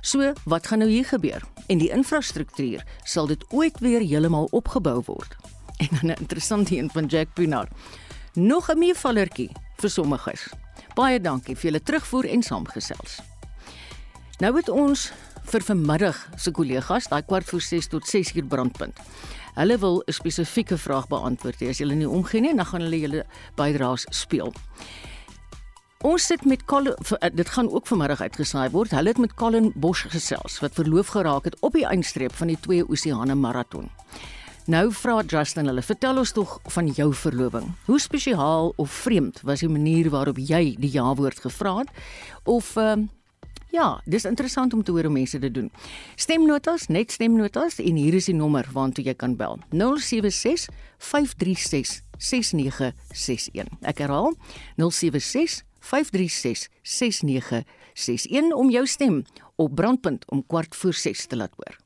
[0.00, 1.42] So, wat gaan nou hier gebeur?
[1.66, 5.36] En die infrastruktuur, sal dit ooit weer heeltemal opgebou word?
[5.82, 7.68] En dan 'n interessante een van Jack Pinaar.
[8.34, 10.48] Nog 'n meevallertjie vir sommiges.
[10.94, 13.20] Baie dankie vir julle terugvoer en saamgesels.
[14.38, 15.12] Nou het ons
[15.44, 18.96] vir vanmiddag se kollegas, daai kwart voor 6 tot 6 uur brandpunt.
[19.54, 21.62] Hulle wil 'n spesifieke vraag beantwoord.
[21.62, 24.52] As julle nie omgee nie, dan gaan hulle julle bydraes speel.
[26.02, 28.90] Ons sit met Colin, eh, dit gaan ook vanmiddag uitgesaai word.
[28.90, 32.58] Hulle het met Colin Bosch gesels wat verloof geraak het op die eindstreep van die
[32.60, 33.90] Twee Oseane Marathon.
[34.66, 37.72] Nou vra Justin hulle, vertel ons tog van jou verloving.
[37.86, 41.88] Hoe spesiaal of vreemd was die manier waarop jy die ja-woord gevra het?
[42.44, 42.94] Of uh,
[43.72, 45.70] Ja, dis interessant om te hoor hoe mense dit doen.
[46.20, 49.56] Stemnotas, net stemnotas en hier is die nommer waartoe jy kan bel.
[49.72, 50.66] 076
[51.00, 53.70] 536 6961.
[53.80, 54.36] Ek herhaal
[54.76, 59.22] 076 536 6961 om jou stem
[59.56, 61.80] op brandpunt om kwart voor 6 te laat hoor.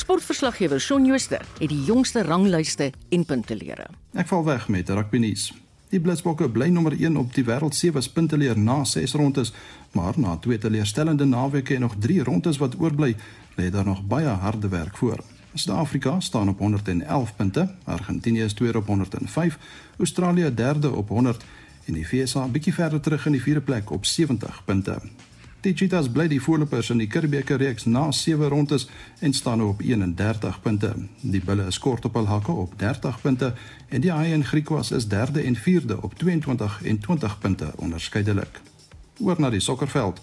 [0.00, 3.90] Sportverslaggewer Shaun Jooste het die jongste ranglyste en puntelere.
[4.16, 5.50] Ek val weg met rugby nuus.
[5.92, 9.52] Die Blitsbokke bly nommer 1 op die wêreld se was punteleer na 6 rondes,
[9.92, 13.16] maar na twee teleurstellende naweke en nog 3 rondes wat oorbly,
[13.60, 15.20] lê daar nog baie harde werk voor.
[15.54, 19.58] Suid-Afrika staan op 111 punte, Argentinië is tweede op 105,
[19.98, 21.44] Australië derde op 100
[21.84, 24.96] en die VSA bietjie verder terug in die vierde plek op 70 punte.
[25.62, 28.88] Die Cheetahs bly die voorlopers in die Curriebeeker reeks na 7 rondes
[29.22, 30.88] en staan nou op 31 punte.
[31.20, 33.52] Die Bulle is kort op hul hakke op 30 punte
[33.88, 38.58] en die Haie en Griquas is derde en vierde op 22 en 20 punte onderskeidelik.
[39.20, 40.18] Oor na die sokkerveld.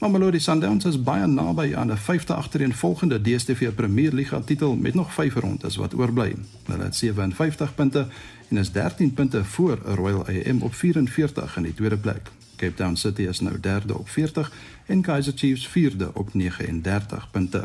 [0.00, 5.12] Mamelodi Sundowns is baie naby aan 'n vyfde agtereenvolgende DStv Premier Liga titel met nog
[5.12, 6.34] 5 rondes wat oorbly.
[6.64, 8.06] Hulle het 57 punte
[8.48, 12.30] en is 13 punte voor Royal AM op 44 in die tweede plek.
[12.58, 14.52] Cape Town City is nou derde op 40
[14.88, 17.64] en Kaizer Chiefs vierde op 39 punte.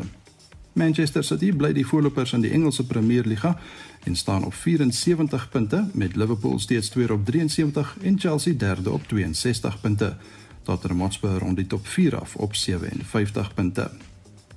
[0.72, 3.58] Manchester City bly die voorlopers in die Engelse Premier Liga
[4.04, 9.08] en staan op 74 punte met Liverpool steeds tweede op 73 en Chelsea derde op
[9.08, 10.16] 62 punte.
[10.62, 13.90] Tottenham Hotspur rond die top 4 af op 57 punte.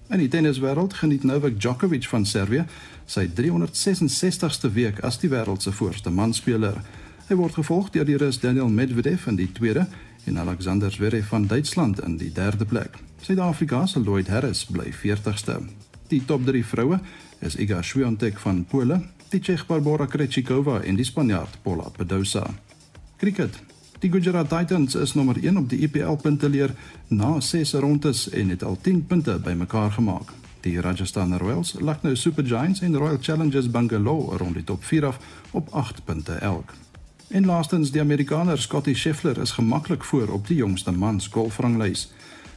[0.10, 2.66] In die tenniswêreld geniet Novak Djokovic van Servië
[3.06, 6.82] sy 366ste week as die wêreld se voorste manspeler.
[7.28, 9.88] Hy word gevolg deur die Rus Daniel Medvedev in die tweede
[10.28, 12.98] en Alexander Zverev van Duitsland in die derde plek.
[13.22, 15.60] Suid-Afrika se Lloyd Harris bly 40ste.
[16.08, 17.00] Die top 3 vroue
[17.40, 22.46] is Iga Swiatek van Pole, die Tsjech Barbora Krejcikova en die Spanjaard Paula Badosa.
[23.18, 23.60] Cricket.
[24.00, 26.76] Die Gujarat Titans is nommer 1 op die IPL punteleer
[27.08, 30.34] na 6 rondes en het al 10 punte bymekaar gemaak.
[30.62, 35.20] Die Rajasthan Royals nou Super Giants en Royal Challengers Bangalore rond die top 4 af
[35.52, 36.74] op 8 punte elk.
[37.28, 42.06] En laastens die Amerikaner Scottie Scheffler is gemaklik voor op die jongste mans golfranglys.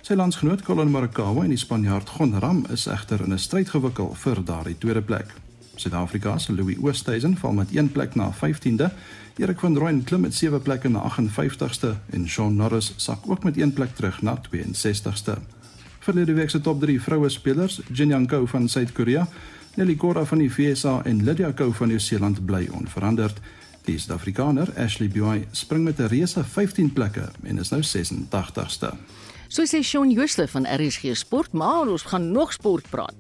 [0.00, 4.14] Sy landsgenoot Colin Morikawa en die Spanjaard Gon Ram is egter in 'n stryd gewikkel
[4.14, 5.34] vir daardie tweede plek.
[5.74, 8.90] Suid-Afrika se Louis Oosthuizen val met 1 plek na 15de.
[9.36, 13.56] Erik van Rooyen klim met 7 plekke na 58ste en Shaun Norris sak ook met
[13.56, 15.38] 1 plek terug na 62ste.
[15.98, 19.28] Verlede week se top 3 vroue spelers, Jin Young Ko van Suid-Korea,
[19.76, 23.40] Nelly Korda van die VSA en Lydia Ko van Nieu-Seeland bly onveranderd.
[23.84, 28.92] Die Suid-Afrikaner Ashley Buy spring met 'n reuse 15 plekke en is nou 86ste.
[29.48, 33.14] So sê Shaun Jooste van RSG Sport, maar ons gaan nog sport praat.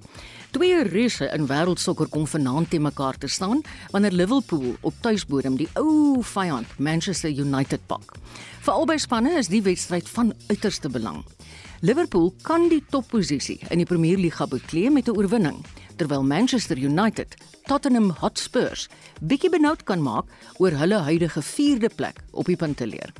[0.50, 5.68] Twee reuse in wêreldsokker kom vanaand te mekaar te staan wanneer Liverpool op tuisbodem die
[5.74, 8.14] ou vyand Manchester United pak.
[8.60, 11.24] Vir albei spanne is die wedstryd van uiterste belang.
[11.80, 15.64] Liverpool kan die topposisie in die Premier Liga bekleed met 'n oorwinning
[15.96, 18.88] terwyl Manchester United Tottenham Hotspurs
[19.20, 20.24] bietjie benoud kan maak
[20.58, 23.12] oor hulle huidige 4de plek op die punteleer.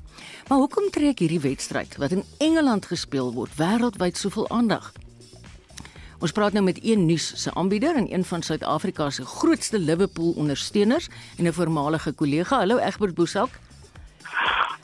[0.49, 4.93] Maar hoekom trek hierdie wedstryd wat in Engeland gespeel word wêreldwyd soveel aandag?
[6.21, 10.33] Ons praat nou met een nuus se aanbieder en een van Suid-Afrika se grootste Liverpool
[10.37, 12.59] ondersteuners en 'n voormalige kollega.
[12.59, 13.70] Hallo Egbert Boesak.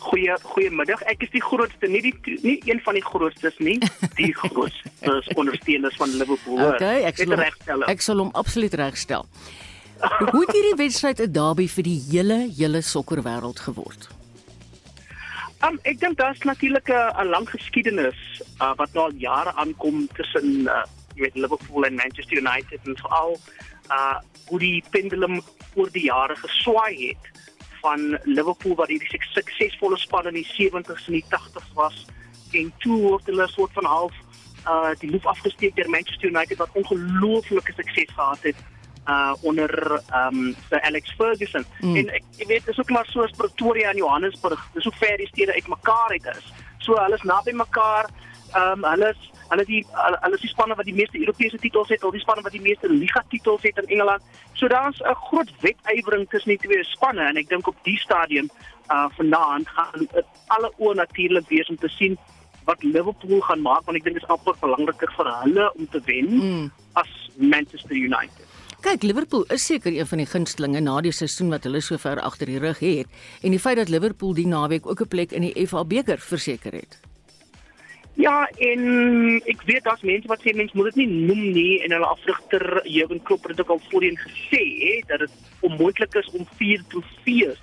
[0.06, 1.02] Goeie goeiemiddag.
[1.10, 3.78] Ek is die grootste, nie die nie een van die grootstes nie,
[4.18, 6.62] die grootste ondersteuners van Liverpool.
[6.72, 7.86] Okay, ek sal regstel.
[7.90, 9.26] Ek sal hom absoluut regstel.
[9.96, 14.08] Hoe het hierdie wedstryd 'n derby vir die hele hele sokkerwêreld geword?
[15.64, 18.18] Um, ek dink daar's natuurlik 'n lang geskiedenis
[18.60, 20.84] uh, wat nou al jare aankom tussen uh,
[21.16, 23.38] met Liverpool en Manchester United en veral
[23.90, 25.40] uh hoe die pendulum
[25.74, 27.24] oor die jare geswaai het
[27.86, 32.04] van Liverpool wat hierdie suksesvolle span in die 70s en die 80s was
[32.58, 34.22] en toe word hulle soort van half
[34.66, 38.64] uh die loop afgesteek deur Manchester United wat ongelooflike sukses gehad het
[39.06, 39.70] uh onder
[40.20, 41.64] um Sir Alex Ferguson.
[41.80, 41.96] Mm.
[41.96, 45.16] En ek jy weet dis ook maar so as Pretoria en Johannesburg, dis hoe ver
[45.22, 46.52] die stede uitmekaar uit is.
[46.78, 48.10] So hulle is naby mekaar.
[48.58, 52.04] Um hulle is hulle die hulle is die spanne wat die meeste Europese titels het,
[52.04, 54.22] al die spanne wat die meeste liga titels het in Engeland.
[54.54, 58.50] So daar's 'n groot wedywering tussen die twee spanne en ek dink op die stadium
[58.90, 60.08] uh vanaand gaan
[60.46, 62.18] alle oë natuurlik wees om te sien
[62.64, 66.00] wat Liverpool gaan maak want ek dink dit is amper belangriker vir hulle om te
[66.06, 66.70] wen mm.
[66.92, 68.44] as Manchester United.
[68.84, 72.20] Kyk, Liverpool is seker een van die gunstlinge na die seisoen wat hulle so ver
[72.22, 75.42] agter die rug het en die feit dat Liverpool die naweek ook 'n plek in
[75.48, 77.05] die FA beker verseker het.
[78.16, 78.82] Ja, en
[79.44, 82.64] ek weet daar's mense wat sê mens moet dit nie noem nie en hulle afrigter
[82.88, 85.34] Jurgen Klopp het ook al voorheen gesê hè dat dit
[85.68, 87.60] onmoontlik is om 4 trofees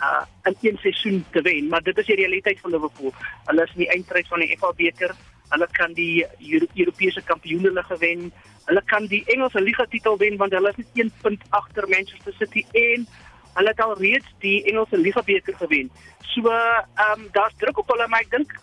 [0.00, 3.12] uh in een seisoen te wen, maar dit is die realiteit van Liverpool.
[3.44, 5.14] Hulle is in die eindstryd van die FA beker.
[5.52, 8.32] Hulle kan die Euro Europese kampioenligga wen.
[8.64, 12.34] Hulle kan die Engelse liga titel wen want hulle is net 1 punt agter Manchester
[12.40, 13.06] City en
[13.54, 15.90] hulle het al reeds die Engelse liga beker gewen.
[16.34, 18.54] So, ehm um, daar's druk op hulle, maar ek dink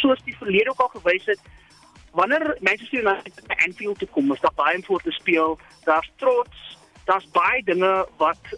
[0.00, 1.40] soos die verlede ook al gewys het,
[2.12, 5.58] wanneer Manchester United by Anfield toe kom, is daar baie om voor te speel.
[5.84, 8.56] Daar's trots, daar's baie dinge wat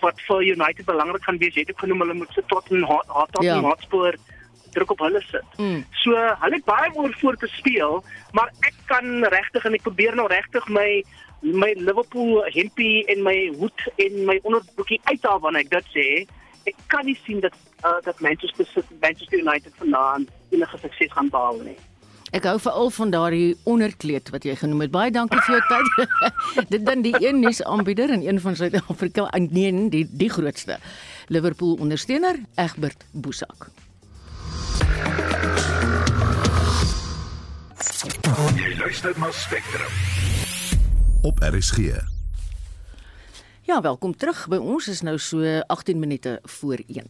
[0.00, 1.54] wat vir United belangrik gaan wees.
[1.54, 4.18] Jy het genoem hulle moet se tot en hart tot en Hotspur
[4.72, 5.58] druk op hulle sit.
[5.58, 5.82] Mm.
[6.02, 10.16] So, hulle het baie oor voor te speel, maar ek kan regtig en ek probeer
[10.16, 11.02] nou regtig my
[11.42, 16.08] my Liverpool hempie en my hoed en my onderbroekie uithaal wanneer ek dit sê.
[16.70, 21.30] Ek kan nie sien dat uh, dat Manchester City Manchester United vanaand enige sukses gaan
[21.32, 21.78] behaal nie.
[22.32, 24.92] Ek hou veral van daardie onderkleed wat jy genoem het.
[24.94, 26.22] Baie dankie vir jou tyd.
[26.72, 30.78] Dit dan die een nuus aanbieder en een van Suid-Afrika en nee, die die grootste
[31.28, 33.68] Liverpool ondersteuner, Egbert Boesak.
[38.56, 40.41] Jy luister na Spectrum.
[41.22, 41.78] Op RSG.
[43.62, 44.48] Ja, welkom terug.
[44.48, 47.06] By ons is nou so 18 minute voor 1.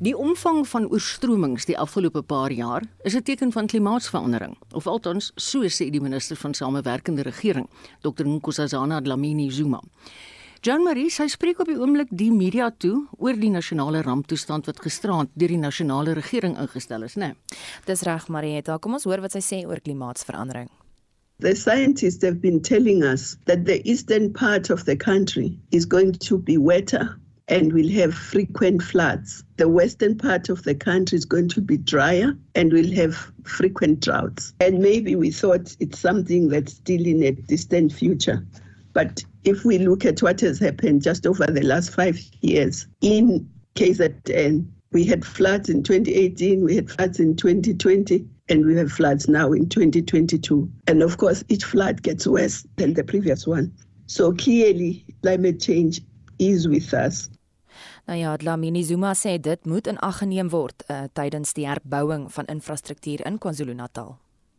[0.00, 5.32] Die omvang van oorstromings die afgelope paar jaar is 'n teken van klimaatsverandering, of althans
[5.34, 7.68] so sê die minister van samewerkende regering,
[8.00, 9.80] Dr Nkosazana Dlamini Zuma.
[10.60, 14.80] Jean Marie, sy spreek op die oomblik die media toe oor die nasionale ramptoestand wat
[14.80, 17.20] gisterand deur die nasionale regering ingestel is, né?
[17.20, 17.34] Nee?
[17.84, 18.78] Dis reg, Marieta.
[18.78, 20.68] Kom ons hoor wat sy sê oor klimaatsverandering.
[21.40, 26.12] The scientists have been telling us that the eastern part of the country is going
[26.12, 27.18] to be wetter
[27.48, 29.44] and we'll have frequent floods.
[29.56, 34.00] The western part of the country is going to be drier and we'll have frequent
[34.00, 34.54] droughts.
[34.60, 38.46] And maybe we thought it's something that's still in a distant future.
[38.92, 43.50] But if we look at what has happened just over the last five years in
[43.74, 49.28] KZN, we had floods in 2018, we had floods in 2020, and we have floods
[49.28, 50.68] now in 2022.
[50.86, 53.72] And of course, each flood gets worse than the previous one.
[54.06, 56.00] So clearly, climate change
[56.38, 57.30] is with us.
[58.06, 62.26] Nou ja, Dlamini Zuma sê dit moet in ag geneem word uh, tydens die herbouing
[62.32, 64.18] van infrastruktuur in KwaZulu-Natal.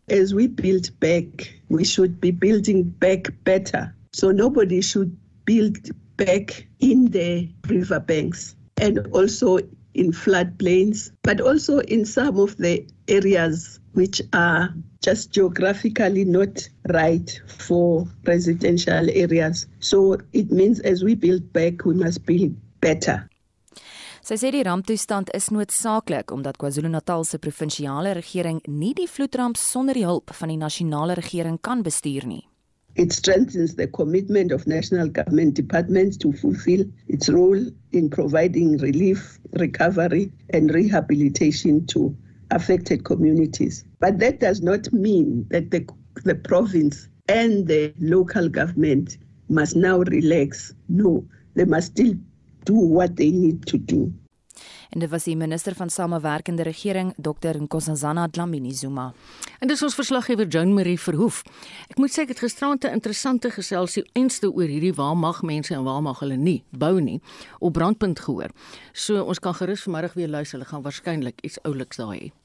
[0.10, 3.94] As we build back, we should be building back better.
[4.14, 5.14] So nobody should
[5.46, 5.78] build
[6.18, 9.60] back in the riverbanks and also
[9.96, 17.42] in floodplains, but also in some of the areas which are just geographically not right
[17.48, 19.68] for residential areas.
[19.80, 23.30] So it means as we build back, we must build better.
[24.26, 29.94] Sy sê die ramptoestand is noodsaaklik omdat KwaZulu-Natal se provinsiale regering nie die vloedramp sonder
[29.94, 32.42] die hulp van die nasionale regering kan bestuur nie.
[32.96, 37.60] It strengthens the commitment of national government departments to fulfill its role
[37.92, 42.16] in providing relief, recovery and rehabilitation to
[42.52, 43.84] affected communities.
[44.00, 45.86] But that does not mean that the,
[46.24, 49.18] the province and the local government
[49.50, 50.74] must now relax.
[50.88, 52.14] No, they must still
[52.64, 54.14] do what they need to do.
[54.96, 59.14] En dit was die minister van samewerkende regering Dr Nkosazana Dlamini Zuma.
[59.60, 61.42] En dis ons verslaggewer Joan Marie Verhoef.
[61.92, 65.76] Ek moet sê ek het gisterand 'n interessante geselsie eenste oor hierdie waar mag mense
[65.76, 67.20] en waar mag hulle nie bou nie
[67.60, 68.50] op brandpunt gehoor.
[68.94, 70.60] So ons kan gerus vanmiddag weer luister.
[70.60, 72.45] Hulle gaan waarskynlik iets ouliks daai hê.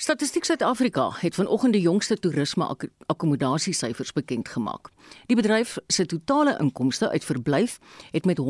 [0.00, 4.88] Statistiek Suid-Afrika het vanoggend die jongste toerisme ak akkommodasiesyfers bekend gemaak.
[5.28, 7.76] Die bedryf se totale inkomste uit verblyf
[8.14, 8.46] het met 139,5%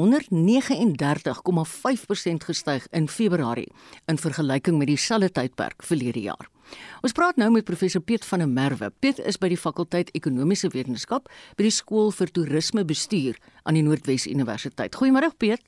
[2.47, 3.67] gestyg in Februarie
[4.07, 6.47] in vergelyking met dieselfde tydperk verlede jaar.
[7.03, 8.93] Ons praat nou met professor Piet van der Merwe.
[9.01, 11.27] Piet is by die fakulteit Ekonomiese Wetenskap
[11.59, 13.35] by die skool vir toerismebestuur
[13.65, 14.95] aan die Noordwes Universiteit.
[14.95, 15.59] Goeiemôre Piet.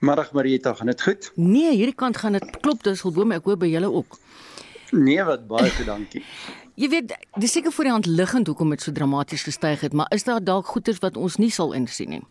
[0.00, 1.32] Môre Marieta, gaan dit goed?
[1.36, 4.16] Nee, hierdie kant gaan dit klop, dis alboom ek hoor by julle ook.
[4.92, 6.24] Nee, wat baie dankie.
[6.80, 10.06] Jy weet, dis seker voor die hand liggend hoekom dit so dramaties gestyg het, maar
[10.14, 12.24] is daar dalk goeders wat ons nie sal insien nie?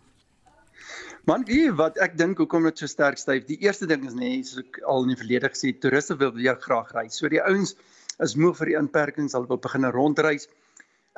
[1.27, 3.43] Man, wie wat ek dink hoekom dit so sterk styf.
[3.49, 6.55] Die eerste ding is nee, soos ek al in die verlede gesê, toeriste wil weer
[6.63, 7.17] graag reis.
[7.19, 7.75] So die ouens
[8.23, 10.47] is moeg vir die inperkings, hulle wil begin rondreis.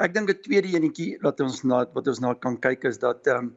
[0.02, 3.28] Ek dink 'n tweede enetjie wat ons na wat ons na kan kyk is dat
[3.28, 3.56] ehm um,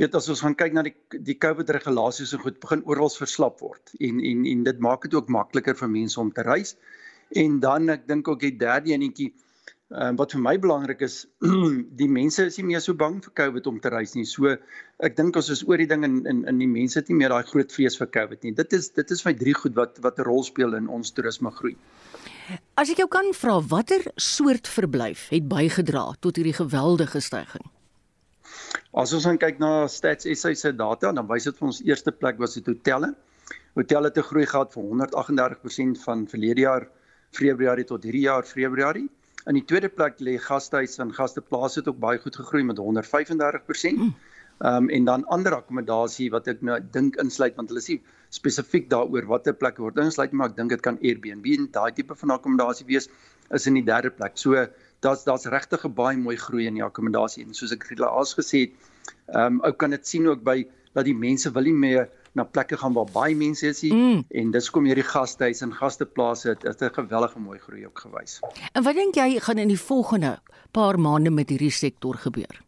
[0.00, 0.96] weet as ons gaan kyk na die
[1.30, 5.14] die COVID regulasies en goed begin oral verslap word en en en dit maak dit
[5.14, 6.74] ook makliker vir mense om te reis.
[7.30, 9.32] En dan ek dink ook die derde enetjie
[9.86, 11.28] ehm um, wat vir my belangrik is,
[12.00, 14.24] die mense is nie meer so bang vir COVID om te reis nie.
[14.26, 14.56] So
[14.98, 17.30] ek dink ons is oor die ding in in in die mense het nie meer
[17.30, 18.52] daai groot vrees vir COVID nie.
[18.58, 21.54] Dit is dit is my drie goed wat wat 'n rol speel in ons toerisme
[21.54, 21.76] groei.
[22.74, 27.70] As ek jou kan vra, watter soort verblyf het bygedra tot hierdie geweldige stygings?
[28.96, 32.10] As ons gaan kyk na Stats SA se data, dan wys dit vir ons eerste
[32.10, 33.14] plek was dit hotelle.
[33.76, 36.88] Hotelle het 'n groei gehad van 138% van verlede jaar
[37.32, 39.08] Februarie tot hierdie jaar Februarie.
[39.46, 44.00] In die tweede plek lê gastehuise en gasteplase het ook baie goed gegroei met 135%.
[44.00, 44.14] Hmm.
[44.58, 47.98] Ehm um, en dan ander akkommodasie wat ek nou dink insluit want hulle sê
[48.32, 52.16] spesifiek daaroor watter plekke word insluit maar ek dink dit kan Airbnb en daai tipe
[52.16, 53.10] van akkommodasie wees
[53.58, 54.40] is in die derde plek.
[54.40, 54.64] So
[55.04, 58.64] daar's daar's regtig 'n baie mooi groei in die akkommodasie en soos ek laas gesê
[58.64, 58.72] het,
[59.28, 60.64] ehm um, ou kan dit sien ook by
[60.94, 64.20] dat die mense wil nie meer na plekke gaan waar baie mense is nie mm.
[64.40, 68.40] en dis kom hierdie gastehuis en gasteplase het 'n gewellige mooi groei ook gewys.
[68.72, 70.38] En wat dink jy gaan in die volgende
[70.72, 72.62] paar maande met hierdie sektor gebeur?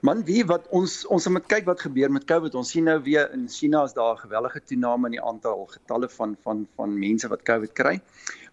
[0.00, 2.54] Man, wie wat ons ons moet kyk wat gebeur met COVID.
[2.56, 6.08] Ons sien nou weer in China is daar 'n gewellige toename in die aantal getalle
[6.08, 8.00] van van van mense wat COVID kry.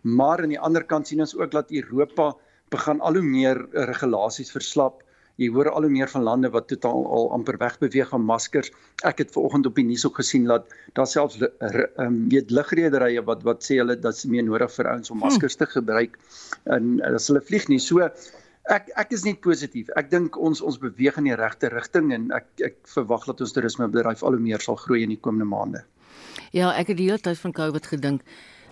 [0.02, 2.36] Maar aan die ander kant sien ons ook dat Europa
[2.70, 5.04] begin al hoe meer regulasies verslap.
[5.38, 8.72] Jy hoor al hoe meer van lande wat totaal al amper wegbeweeg van maskers.
[9.06, 13.22] Ek het vanoggend op die nuus ook gesien dat daar selfs ehm um, weet ligrederye
[13.28, 15.28] wat wat sê hulle dat se meer nodig vir ouens om hm.
[15.28, 16.18] maskers te gebruik
[16.66, 17.78] en as hulle vlieg nie.
[17.80, 18.10] So
[18.74, 19.94] ek ek is net positief.
[20.02, 23.54] Ek dink ons ons beweeg in die regte rigting en ek ek verwag dat ons
[23.54, 25.84] toerismebedryf al hoe meer sal groei in die komende maande.
[26.50, 28.26] Ja, ek het die hele tyd van COVID gedink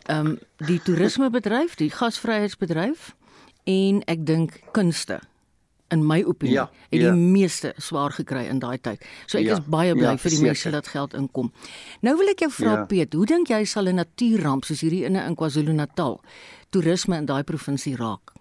[0.10, 0.34] ehm um,
[0.66, 3.14] die toerismebedryf, die gasvryheidsbedryf
[3.70, 5.22] en ek dink kunste
[5.94, 7.14] in my opinie ja, het die ja.
[7.14, 9.04] meeste swaar gekry in daai tyd.
[9.28, 11.52] So ek ja, is baie bly ja, vir die mense dat geld inkom.
[12.06, 12.86] Nou wil ek jou vra ja.
[12.90, 16.22] Piet, hoe dink jy sal 'n natuurramp soos hierdie in in KwaZulu-Natal
[16.70, 18.34] toerisme in daai provinsie raak?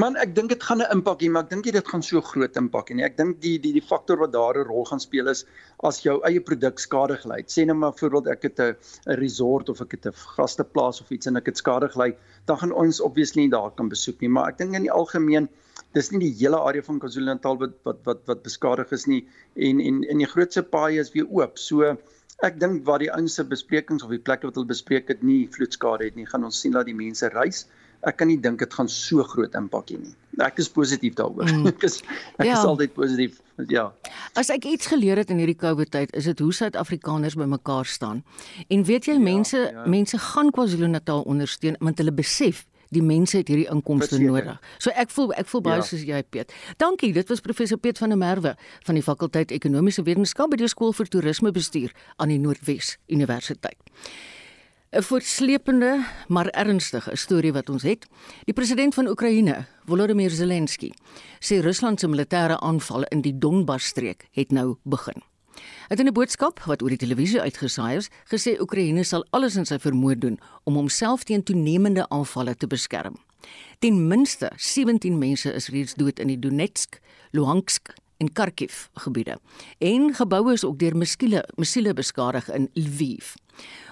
[0.00, 2.54] Man, ek dink dit gaan 'n impak hê, maar ek dink dit gaan so groot
[2.56, 3.04] impak hê nie.
[3.04, 5.44] Ek dink die die die faktor wat daar 'n rol gaan speel is
[5.88, 7.42] as jou eie produk skade gely.
[7.54, 11.10] Sê nou maar voorbeeld ek het 'n 'n resort of ek het 'n gasteplaas of
[11.10, 12.16] iets en ek het skade gely,
[12.46, 15.48] dan gaan ons obviously nie daar kan besoek nie, maar ek dink in die algemeen
[15.92, 19.26] dis nie die hele area van KwaZulu-Natal wat wat wat wat beskadig is nie
[19.56, 21.58] en en en die grootste paaie is weer oop.
[21.58, 21.98] So
[22.42, 26.04] ek dink wat die ouense besprekings of die plekke wat hulle bespreek het nie vloedskade
[26.04, 27.66] het nie, gaan ons sien dat die mense reis
[28.08, 30.14] ek kan nie dink dit gaan so groot impak hê nie.
[30.42, 31.46] Ek is positief daaroor.
[31.46, 31.68] Mm.
[31.72, 32.00] ek is
[32.40, 32.56] ek ja.
[32.56, 33.38] is altyd positief.
[33.70, 33.90] Ja.
[34.38, 38.24] As ek iets geleer het in hierdie COVID tyd, is dit hoe Suid-Afrikaners bymekaar staan.
[38.72, 39.86] En weet jy ja, mense ja.
[39.86, 44.58] mense gaan KwaZulu-Natal ondersteun want hulle besef die mense het hierdie inkomste nodig.
[44.82, 45.86] So ek voel ek voel baie ja.
[45.86, 46.52] soos jy Piet.
[46.82, 47.12] Dankie.
[47.16, 50.92] Dit was professor Piet van der Merwe van die fakulteit Ekonomiese Wetenskap by die skool
[50.96, 53.80] vir toerismebestuur aan die Noordwes Universiteit.
[54.92, 58.06] 'n voortsleepende maar ernstige storie wat ons het.
[58.44, 60.90] Die president van Oekraïne, Volodymyr Zelensky,
[61.40, 65.22] sê Rusland se militêre aanval in die Donbas-streek het nou begin.
[65.88, 69.56] Hy het in 'n boodskap wat oor die televisie uitgesaai is, gesê Oekraïne sal alles
[69.56, 73.16] in sy vermoë doen om homself teen toenemende aanvalle te beskerm.
[73.78, 79.38] Ten minste 17 mense is reeds dood in die Donetsk, Luhansk en Kharkiv gebiede.
[79.78, 83.34] En geboue is ook deur missiele missiele beskadig in Lviv.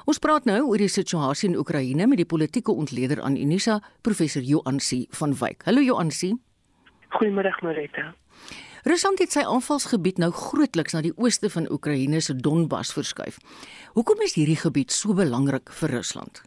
[0.07, 4.43] Ons praat nou oor die situasie in Oekraïne met die politieke ontleder aan Unisa, professor
[4.43, 5.67] Joansi van Wyk.
[5.69, 6.33] Hallo Joansi.
[7.19, 8.13] Goeiemôre Marita.
[8.89, 13.37] Rusland het sy aanvalsgebied nou grootliks na die ooste van Oekraïne se Donbas verskuif.
[13.99, 16.41] Hoekom is hierdie gebied so belangrik vir Rusland?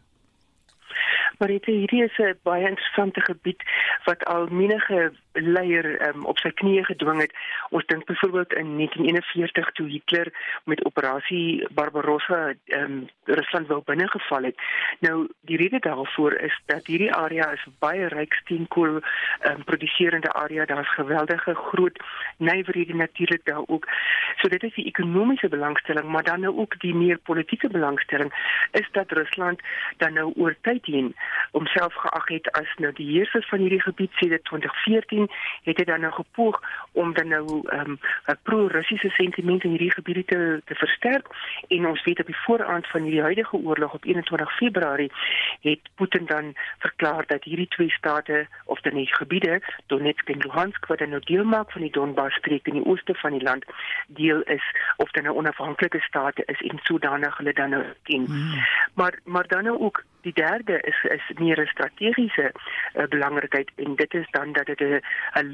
[1.38, 3.62] Maar hierdie is 'n baie interessante gebied
[4.06, 7.32] wat al menige leier um, op sy knieë gedwing het.
[7.70, 10.30] Ons dink byvoorbeeld in 1941 toe Hitler
[10.64, 14.56] met operasie Barbarossa um, Rusland wou binnegeval het.
[14.98, 20.64] Nou die rede daarvoor is dat hierdie area is baie ryk steenkool um, produseerende area.
[20.64, 21.98] Daar's geweldige groot
[22.36, 23.88] nywerhede natuurlik daar ook.
[24.36, 28.32] So dit is die ekonomiese belangstelling, maar dan nou ook die meer politieke belangstelling
[28.70, 29.60] is dat Rusland
[29.96, 31.14] dan nou oor tyd heen
[31.50, 35.84] homself geag het as nou die heerser van hierdie gebied sedert 2014 2014 het hy
[35.84, 36.60] dan nou gepoog
[36.92, 41.26] om dan nou ehm um, 'n pro-Russiese sentiment in hierdie gebiede te te versterk
[41.68, 45.12] en ons weet op die vooraand van hierdie huidige oorlog op 21 Februarie
[45.60, 50.86] het Putin dan verklaar dat hierdie twee state of dan die gebiede Donetsk en Luhansk
[50.86, 53.64] wat dan nou deel maak van die Donbas streek in die ooste van die land
[54.06, 54.64] deel is
[54.96, 58.24] of dan nou onafhanklike state is en sodanig hulle dan nou ken.
[58.26, 58.64] Hmm.
[58.94, 63.96] Maar maar dan nou ook die derde is is meer 'n strategiese uh, belangrikheid en
[63.96, 65.02] dit is dan dat dit 'n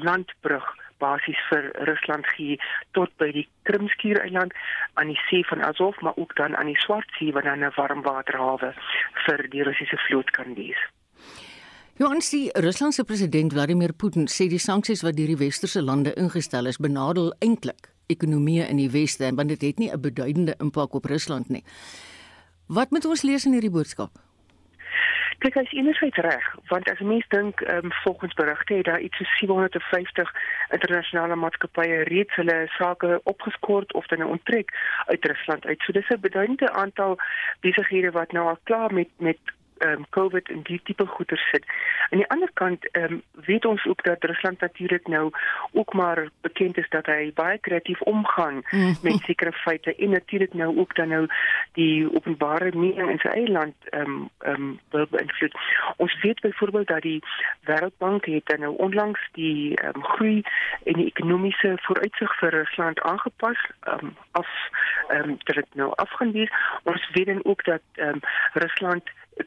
[0.07, 0.65] landbrug
[0.97, 2.59] basies vir Rusland gee
[2.91, 4.53] tot by die Krimskiereiland
[4.93, 8.73] aan die see van Azov maar ook dan aan die Swartsee waar dan 'n warmwaterhawe
[9.25, 10.81] vir die Russiese vloot kan wees.
[12.01, 16.77] Johansi, Ruslandse president Vladimir Putin sê die sanksies wat deur die westerse lande ingestel is
[16.77, 21.49] benadeel eintlik ekonomieë in die weste want dit het nie 'n beduidende impak op Rusland
[21.49, 21.63] nie.
[22.67, 24.30] Wat moet ons lees in hierdie boodskap?
[25.41, 29.17] Kyk, hy's enerzijds reg, want as mens dink, ehm um, volgens berigte het daar iets
[29.17, 30.33] so 750
[30.69, 34.69] internasionale maatskappye reeds hulle sake opgeskort of dan onttrek
[35.05, 35.81] uit Rusland uit.
[35.81, 37.17] So dis 'n beduidende aantal
[37.59, 39.39] besighede wat nou al klaar met met
[39.85, 41.65] um, COVID en die tipe goeder sit.
[42.09, 45.31] Aan die ander kant um, weet ons ook dat Rusland natuurlik nou
[45.71, 48.95] ook maar bekend is dat hy baie kreatief omgaan mm.
[49.01, 51.27] met sekere feite en natuurlik nou ook dan nou
[51.73, 55.55] die openbare mening in sy eie land ehm um, ehm um, wil beïnvloed.
[55.97, 57.23] Ons weet byvoorbeeld dat die
[57.65, 60.43] Wêreldbank het dan nou onlangs die ehm um, groei
[60.83, 64.49] en die ekonomiese vooruitsig vir Rusland aangepas ehm um, af
[65.07, 66.51] ehm um, dit nou afgaan wees.
[66.83, 68.19] Ons weet dan ook dat ehm um,
[68.53, 69.03] Rusland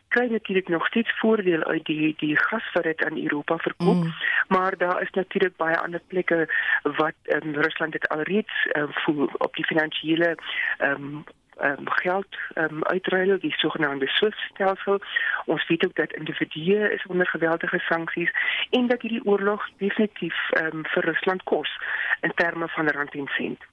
[0.08, 4.14] kry natuurlik nog steeds voordeel uit die die gas wat dit aan Europa verkoop, mm.
[4.48, 6.48] maar daar is natuurlik baie ander plekke
[6.82, 10.36] wat um, Rusland dit alreeds uh, voel op die finansiële
[10.78, 11.24] um,
[11.62, 15.00] um, geld um, uitruil die sogenaamde SWIFT stelsel.
[15.44, 18.30] Ons weet ook dat individue is onder geweldige sanksies
[18.70, 21.78] en dat hierdie oorlog definitief um, vir Rusland kos
[22.20, 23.72] in terme van rand en sent.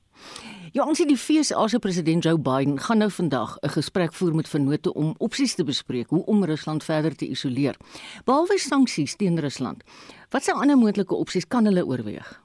[0.71, 4.35] Ja, ons sien die FSA se president Joe Biden gaan nou vandag 'n gesprek voer
[4.35, 7.75] met vennote om opsies te bespreek hoe om Rusland verder te isoleer.
[8.25, 9.83] Behalwe sanksies teen Rusland,
[10.29, 12.40] wat se ander moontlike opsies kan hulle oorweeg?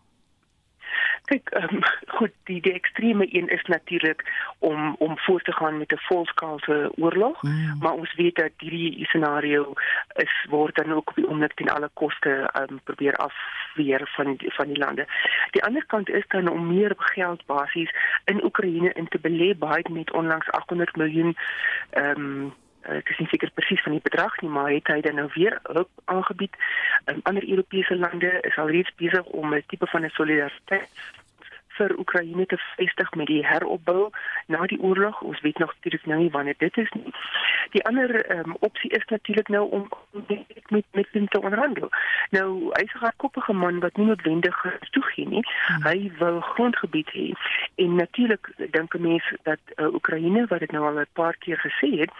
[1.27, 1.81] Kyk, um,
[2.19, 4.23] goed, die die ekstreme een is natuurlik
[4.59, 7.77] om om voort te gaan met 'n volskaalse oorlog, mm.
[7.81, 9.73] maar ons weet dat hierdie scenario
[10.15, 14.67] is word dan ook op die oomblik ten alle koste um, probeer afweer van van
[14.67, 15.07] die lande.
[15.51, 19.85] Die ander kant is dan om meer geld basies in Oekraïne in te belê, baie
[19.91, 21.37] met onlangs 800 miljoen
[21.91, 22.55] ehm um,
[22.89, 25.59] ek is nie seker presies van die bedrag nie, maar het hy dan nou weer
[25.63, 26.57] hulp aangebied.
[27.07, 30.89] Um, ander Europese lande is alreeds besig om 'n tipe van 'n solidariteit
[31.77, 34.11] vir Oekraïne te vestig met die heropbou
[34.53, 35.21] na die oorlog.
[35.21, 37.13] Ons weet nog natuurlik nou nie wanneer dit is nie.
[37.75, 39.89] Die ander um, opsie is natuurlik nou om
[40.29, 41.89] met met met hom te onderhandel.
[42.31, 45.45] Nou, hy's 'n koppige man wat nie noodwendig toegee nie.
[45.67, 45.83] Hmm.
[45.83, 47.31] Hy wil grondgebied hê.
[47.75, 51.59] En natuurlik dink 'n mens dat uh, Oekraïne wat dit nou al 'n paar keer
[51.59, 52.11] gesê het,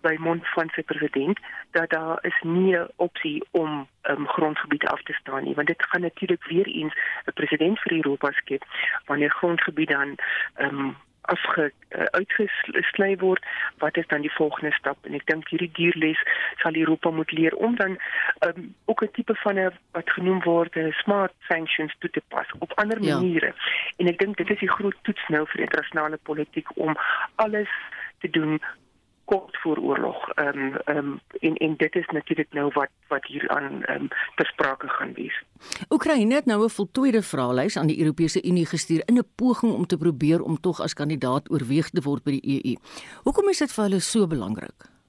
[0.00, 1.38] by mond van sy president
[1.70, 5.54] dat daar is nie 'n opsie om um, grondgebiede af te staan nie.
[5.54, 6.94] Want dit gaan natuurlik weer eens
[7.26, 8.64] 'n president vir Europa skep
[9.04, 10.16] wanneer grondgebiede dan
[10.58, 13.44] um, afge uh, uitgesny word
[13.78, 14.98] wat is dan die volgende stap?
[15.06, 16.20] En ek dink hierdie dierles
[16.62, 17.98] sal Europa moet leer om dan
[18.46, 22.48] um, ook 'n tipe van 'n wat genoem word 'n smart sanctions toe te pas
[22.58, 23.14] op ander ja.
[23.14, 23.54] maniere.
[23.96, 26.96] En ek dink dit is die groot toets nou vir internasionale politiek om
[27.34, 27.70] alles
[28.18, 28.60] te doen
[29.30, 30.28] kort voor oorlog.
[30.28, 34.02] Ehm um, ehm um, en en dit is natuurlik nou wat wat hier aan ehm
[34.02, 35.42] um, ter sprake gaan wees.
[35.90, 39.86] Oekraïne het nou 'n voltooide vraelys aan die Europese Unie gestuur in 'n poging om
[39.86, 42.74] te probeer om tog as kandidaat oorweeg te word by die EU.
[43.22, 44.99] Hoekom is dit vir hulle so belangrik?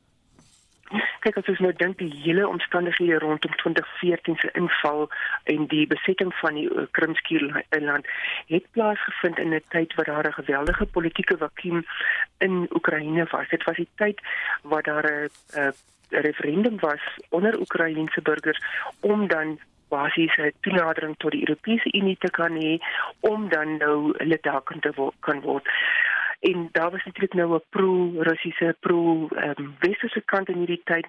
[1.19, 5.07] Kyk as ons nou dink die hele omstandighede rondom 2014 se inval
[5.53, 8.07] en die besetting van die uh, Krimskiereiland
[8.47, 11.85] het plaasgevind in 'n tyd wat daar 'n geweldige politieke vakuum
[12.37, 13.49] in Oekraïne was.
[13.49, 14.21] Dit was die tyd
[14.63, 15.71] waar daar 'n uh,
[16.09, 18.61] referendum was onder Oekraïense burgers
[18.99, 22.73] om dan basies 'n toenadering tot die Europese Unie te kan hê
[23.19, 25.67] om dan nou lid daar kan te wo kan word
[26.41, 31.07] en daar was natuurlik nou 'n pro-Russiese pro-westerse um, kant in hierdie tyd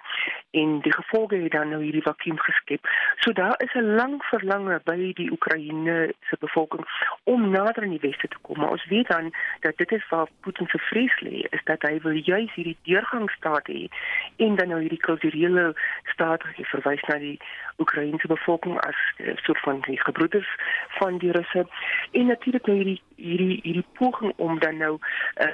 [0.51, 2.89] en die gevolge het dan nou hierdie vakuum geskep.
[3.16, 6.85] So daar is 'n lang verlange by die Oekraïne se bevolking
[7.22, 8.59] om nader aan die weste te kom.
[8.59, 12.01] Maar ons weet dan dat dit is waar Putin se vrees lê, is dat hy
[12.01, 13.89] wil juis hierdie deurgangsstaat hê
[14.37, 17.39] en dan nou hierdie kulturele staat verwys na die
[17.78, 20.57] Oekraïense bevolking as uh, soort van die gebroeders
[20.89, 21.66] van die Russe
[22.12, 24.99] en natuurlik nou hierdie hierdie hierdie poging om dan nou
[25.41, 25.47] uh,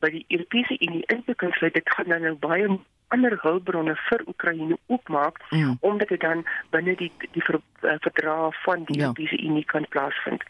[0.00, 2.68] by die Europese Unie in te kan sluit dit gaan dan nou baie
[3.08, 5.76] ander hulpbronne vir Oekraïne oopmaak Mm.
[5.80, 9.02] omdat dit dan binne die die ver, uh, verdrag van die Ja.
[9.02, 10.42] Europese Unie kan plaasvind.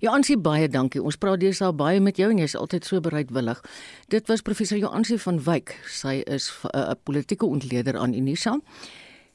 [0.00, 1.02] Joansie baie dankie.
[1.02, 3.60] Ons praat deesdae baie met jou en jy's altyd so bereidwillig.
[4.08, 5.80] Dit was professor Joansie van Wyk.
[5.84, 8.60] Sy is 'n uh, politieke ontleder aan Unisa.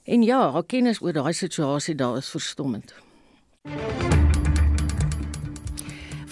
[0.06, 2.96] En ja, haar kennis oor daai situasie daar is verstommend.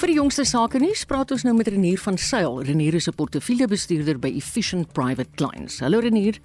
[0.05, 2.59] Vir die jongste sake nuus praat ons nou met Renier van Sail.
[2.67, 5.79] Renier is 'n portefeuljebestuurder by Efficient Private Clients.
[5.79, 6.37] Hallo Renier.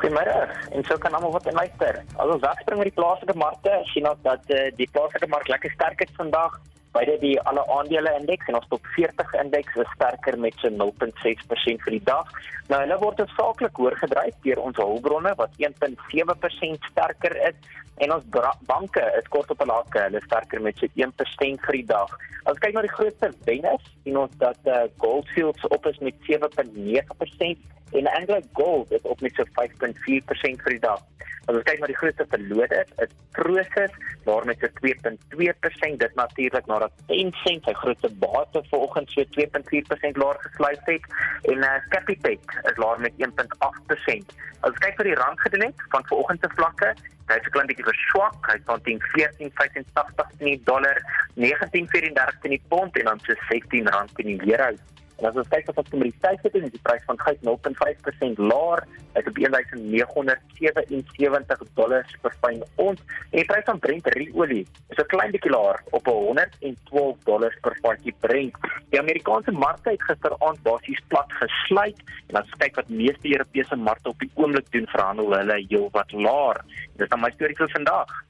[0.00, 0.48] Goeiemôre.
[0.72, 2.02] En so kan almal wat luister.
[2.16, 5.70] As ons wegspring met die plaaslike markte, sien ons dat uh, die plaaslike mark lekker
[5.70, 6.56] sterk is vandag.
[6.92, 11.84] Beide die alle aandele indeks en ons top 40 indeks is sterker met so 0.6%
[11.84, 12.32] vir die dag.
[12.70, 18.26] Nou hulle word hoofsaaklik oorgedryf deur ons hulpbronne wat 1.7% sterker is en ons
[18.66, 22.10] banke is kort op 'n lakke, hulle is sterker met so 1% vir die dag.
[22.44, 26.14] As kyk na die grootste wenners, sien ons dat uh, Gold Fields op is met
[26.26, 27.58] 7.9%
[27.92, 31.02] en Anglo Gold is op met so 5.4% vir die dag.
[31.48, 36.66] As ons kyk na die grootste verloders, is Prosus daar met so 2.2%, dit natuurlik
[36.80, 41.04] nadat Tencent sy grootste bate vanoggend so 2.4% laer gesluit het
[41.52, 44.36] en uh, Capitec is laer met 1.8%.
[44.66, 46.94] As kyk vir die rand gedoen het van vanoggend se vlakke,
[47.28, 50.96] hy het 'n klein bietjie verswak, hy staan teen 14.85 teen die dollar,
[51.36, 53.68] 19.34 teen die pond en dan so R16
[54.16, 54.76] teen die euro.
[55.20, 58.80] En as ons kyk wat ons kommoditeite het, is die prys van goud 0.5% laer,
[59.12, 63.00] uit op 1977 dollars per fyn ons.
[63.30, 67.78] En die prys van Brent ruolie is 'n klein bietjie laer op 112 dollars per
[67.82, 68.54] vatjie Brent.
[68.90, 71.98] Die Amerikaanse markte het gisteraand basies plat gesluit
[72.28, 76.64] en as kyk wat meeste Europese markte op die oomblik doen, verhandel hulle heelwat laer.
[76.96, 78.24] Dis dan my storie vir vandag.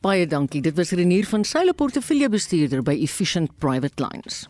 [0.00, 0.60] Baie dankie.
[0.60, 4.48] Dit was Renier van Sail, portefeuljebestuurder by Efficient Private Lines.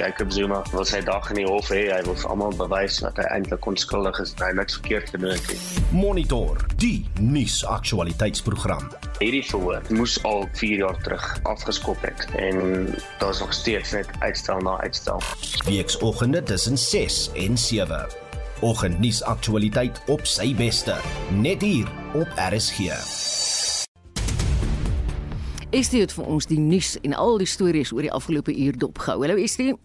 [0.00, 1.82] Jacob Zuma wil sy dag in die hof hê.
[1.92, 5.34] Hy wil vir almal bewys dat hy eintlik onskuldig is en hy niks verkeerd gedoen
[5.34, 5.50] het.
[5.92, 8.86] Monitor die nuusaktualiteitsprogram.
[9.18, 12.88] Hierdie verhoor moes al 4 jaar terug afgeskop het en
[13.20, 15.20] daar's nog steeds net uitstel na uitstel.
[15.68, 18.00] Weeksoggende tussen 6 en 7.
[18.64, 20.96] Oggendnuusaktualiteit op sy beste,
[21.36, 22.88] net hier op RSG.
[25.70, 29.20] Estie het vir ons die nuus en al die stories oor die afgelope uur dopgehou.
[29.22, 29.76] Hallo Estie.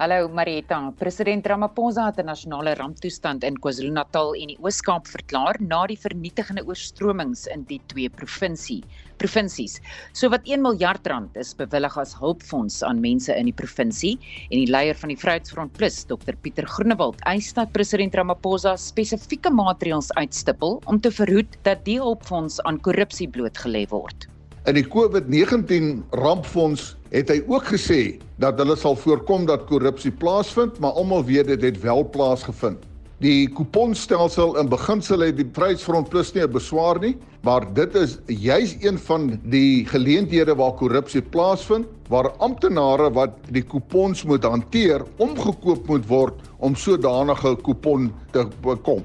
[0.00, 0.94] Hallo Marietta.
[0.96, 6.64] President Ramaphosa het 'n nasionale ramptoestand in KwaZulu-Natal en die Oos-Kaap verklaar na die vernietigende
[6.64, 8.82] oorstromings in die twee provinsie
[9.18, 9.80] provinsies.
[10.12, 14.16] So wat 1 miljard rand is bewillig as hulpfonds aan mense in die provinsie
[14.50, 19.50] en die leier van die Vryheidsfront Plus, Dr Pieter Groenewald, eis dat president Ramaphosa spesifieke
[19.50, 24.30] maatreëls uitstippel om te verhoed dat die hulpfonds aan korrupsie blootgelê word.
[24.68, 30.76] In die COVID-19 rampfonds het hy ook gesê dat hulle sal voorkom dat korrupsie plaasvind,
[30.84, 32.82] maar almal weet dit het wel plaasgevind.
[33.24, 38.18] Die kuponstelsel in beginsel het die Vryheidsfront Plus nie 'n beswaar nie, maar dit is
[38.26, 45.04] juis een van die geleenthede waar korrupsie plaasvind, waar amptenare wat die kupons moet hanteer,
[45.16, 49.04] omgekoop moet word om sodanige kupon te bekom.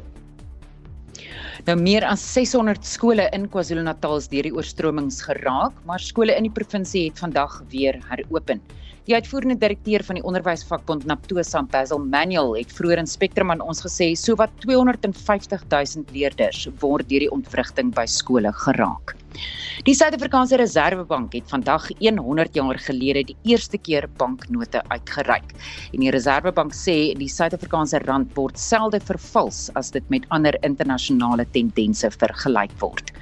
[1.64, 6.50] Nou meer as 600 skole in KwaZulu-Natal is deur die oorstromings geraak, maar skole in
[6.50, 8.60] die provinsie het vandag weer heropen.
[9.06, 13.84] Die uitvoerende direkteur van die onderwysvakbond Naptosa, Basil Manuel, het vroeër in Spectrum aan ons
[13.86, 19.14] gesê sowat 250 000 leerders word deur die ontwrigting by skole geraak.
[19.86, 25.54] Die Suid-Afrikaanse Reserwebank het vandag 100 jaar gelede die eerste keer banknote uitgereik.
[25.94, 31.46] En die Reserwebank sê die Suid-Afrikaanse rand word selde vervals as dit met ander internasionale
[31.54, 33.14] tendense vergelyk word.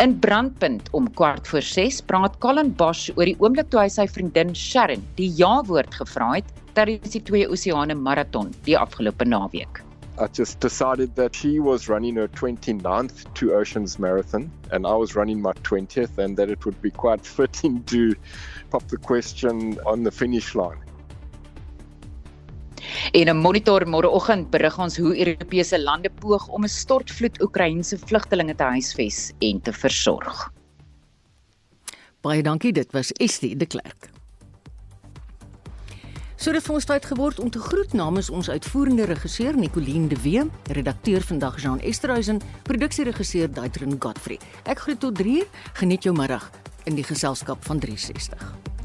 [0.00, 4.06] In Brandpunt om kwart voor 6 praat Colin Bosch oor die oomblik toe hy sy
[4.08, 6.48] vriendin Sharon die ja-woord gevra het
[6.78, 9.82] tydens die twee oseane maraton die afgelope naweek.
[10.16, 15.14] I just decided that she was running her 29th Two Oceans Marathon and I was
[15.16, 18.14] running my 20th, and that it would be quite fitting to
[18.70, 20.80] pop the question on the finish line.
[23.12, 28.54] En 'n monitor môreoggend berig ons hoe Europese lande poog om 'n stortvloed Oekraïense vlugtelinge
[28.54, 30.52] te huisves en te versorg.
[32.20, 34.10] Baie dankie, dit was Estie de Klerk.
[36.40, 40.16] So dit vir ons tyd geword om te groet namens ons uitvoerende regisseur Nicoline de
[40.22, 44.38] Wee, redakteur vandag Jean Esterhuizen, produksieregisseur Daitrin Godfrey.
[44.64, 45.44] Ek groet tot 3uur,
[45.82, 46.50] geniet jou middag
[46.88, 48.79] in die geselskap van 360.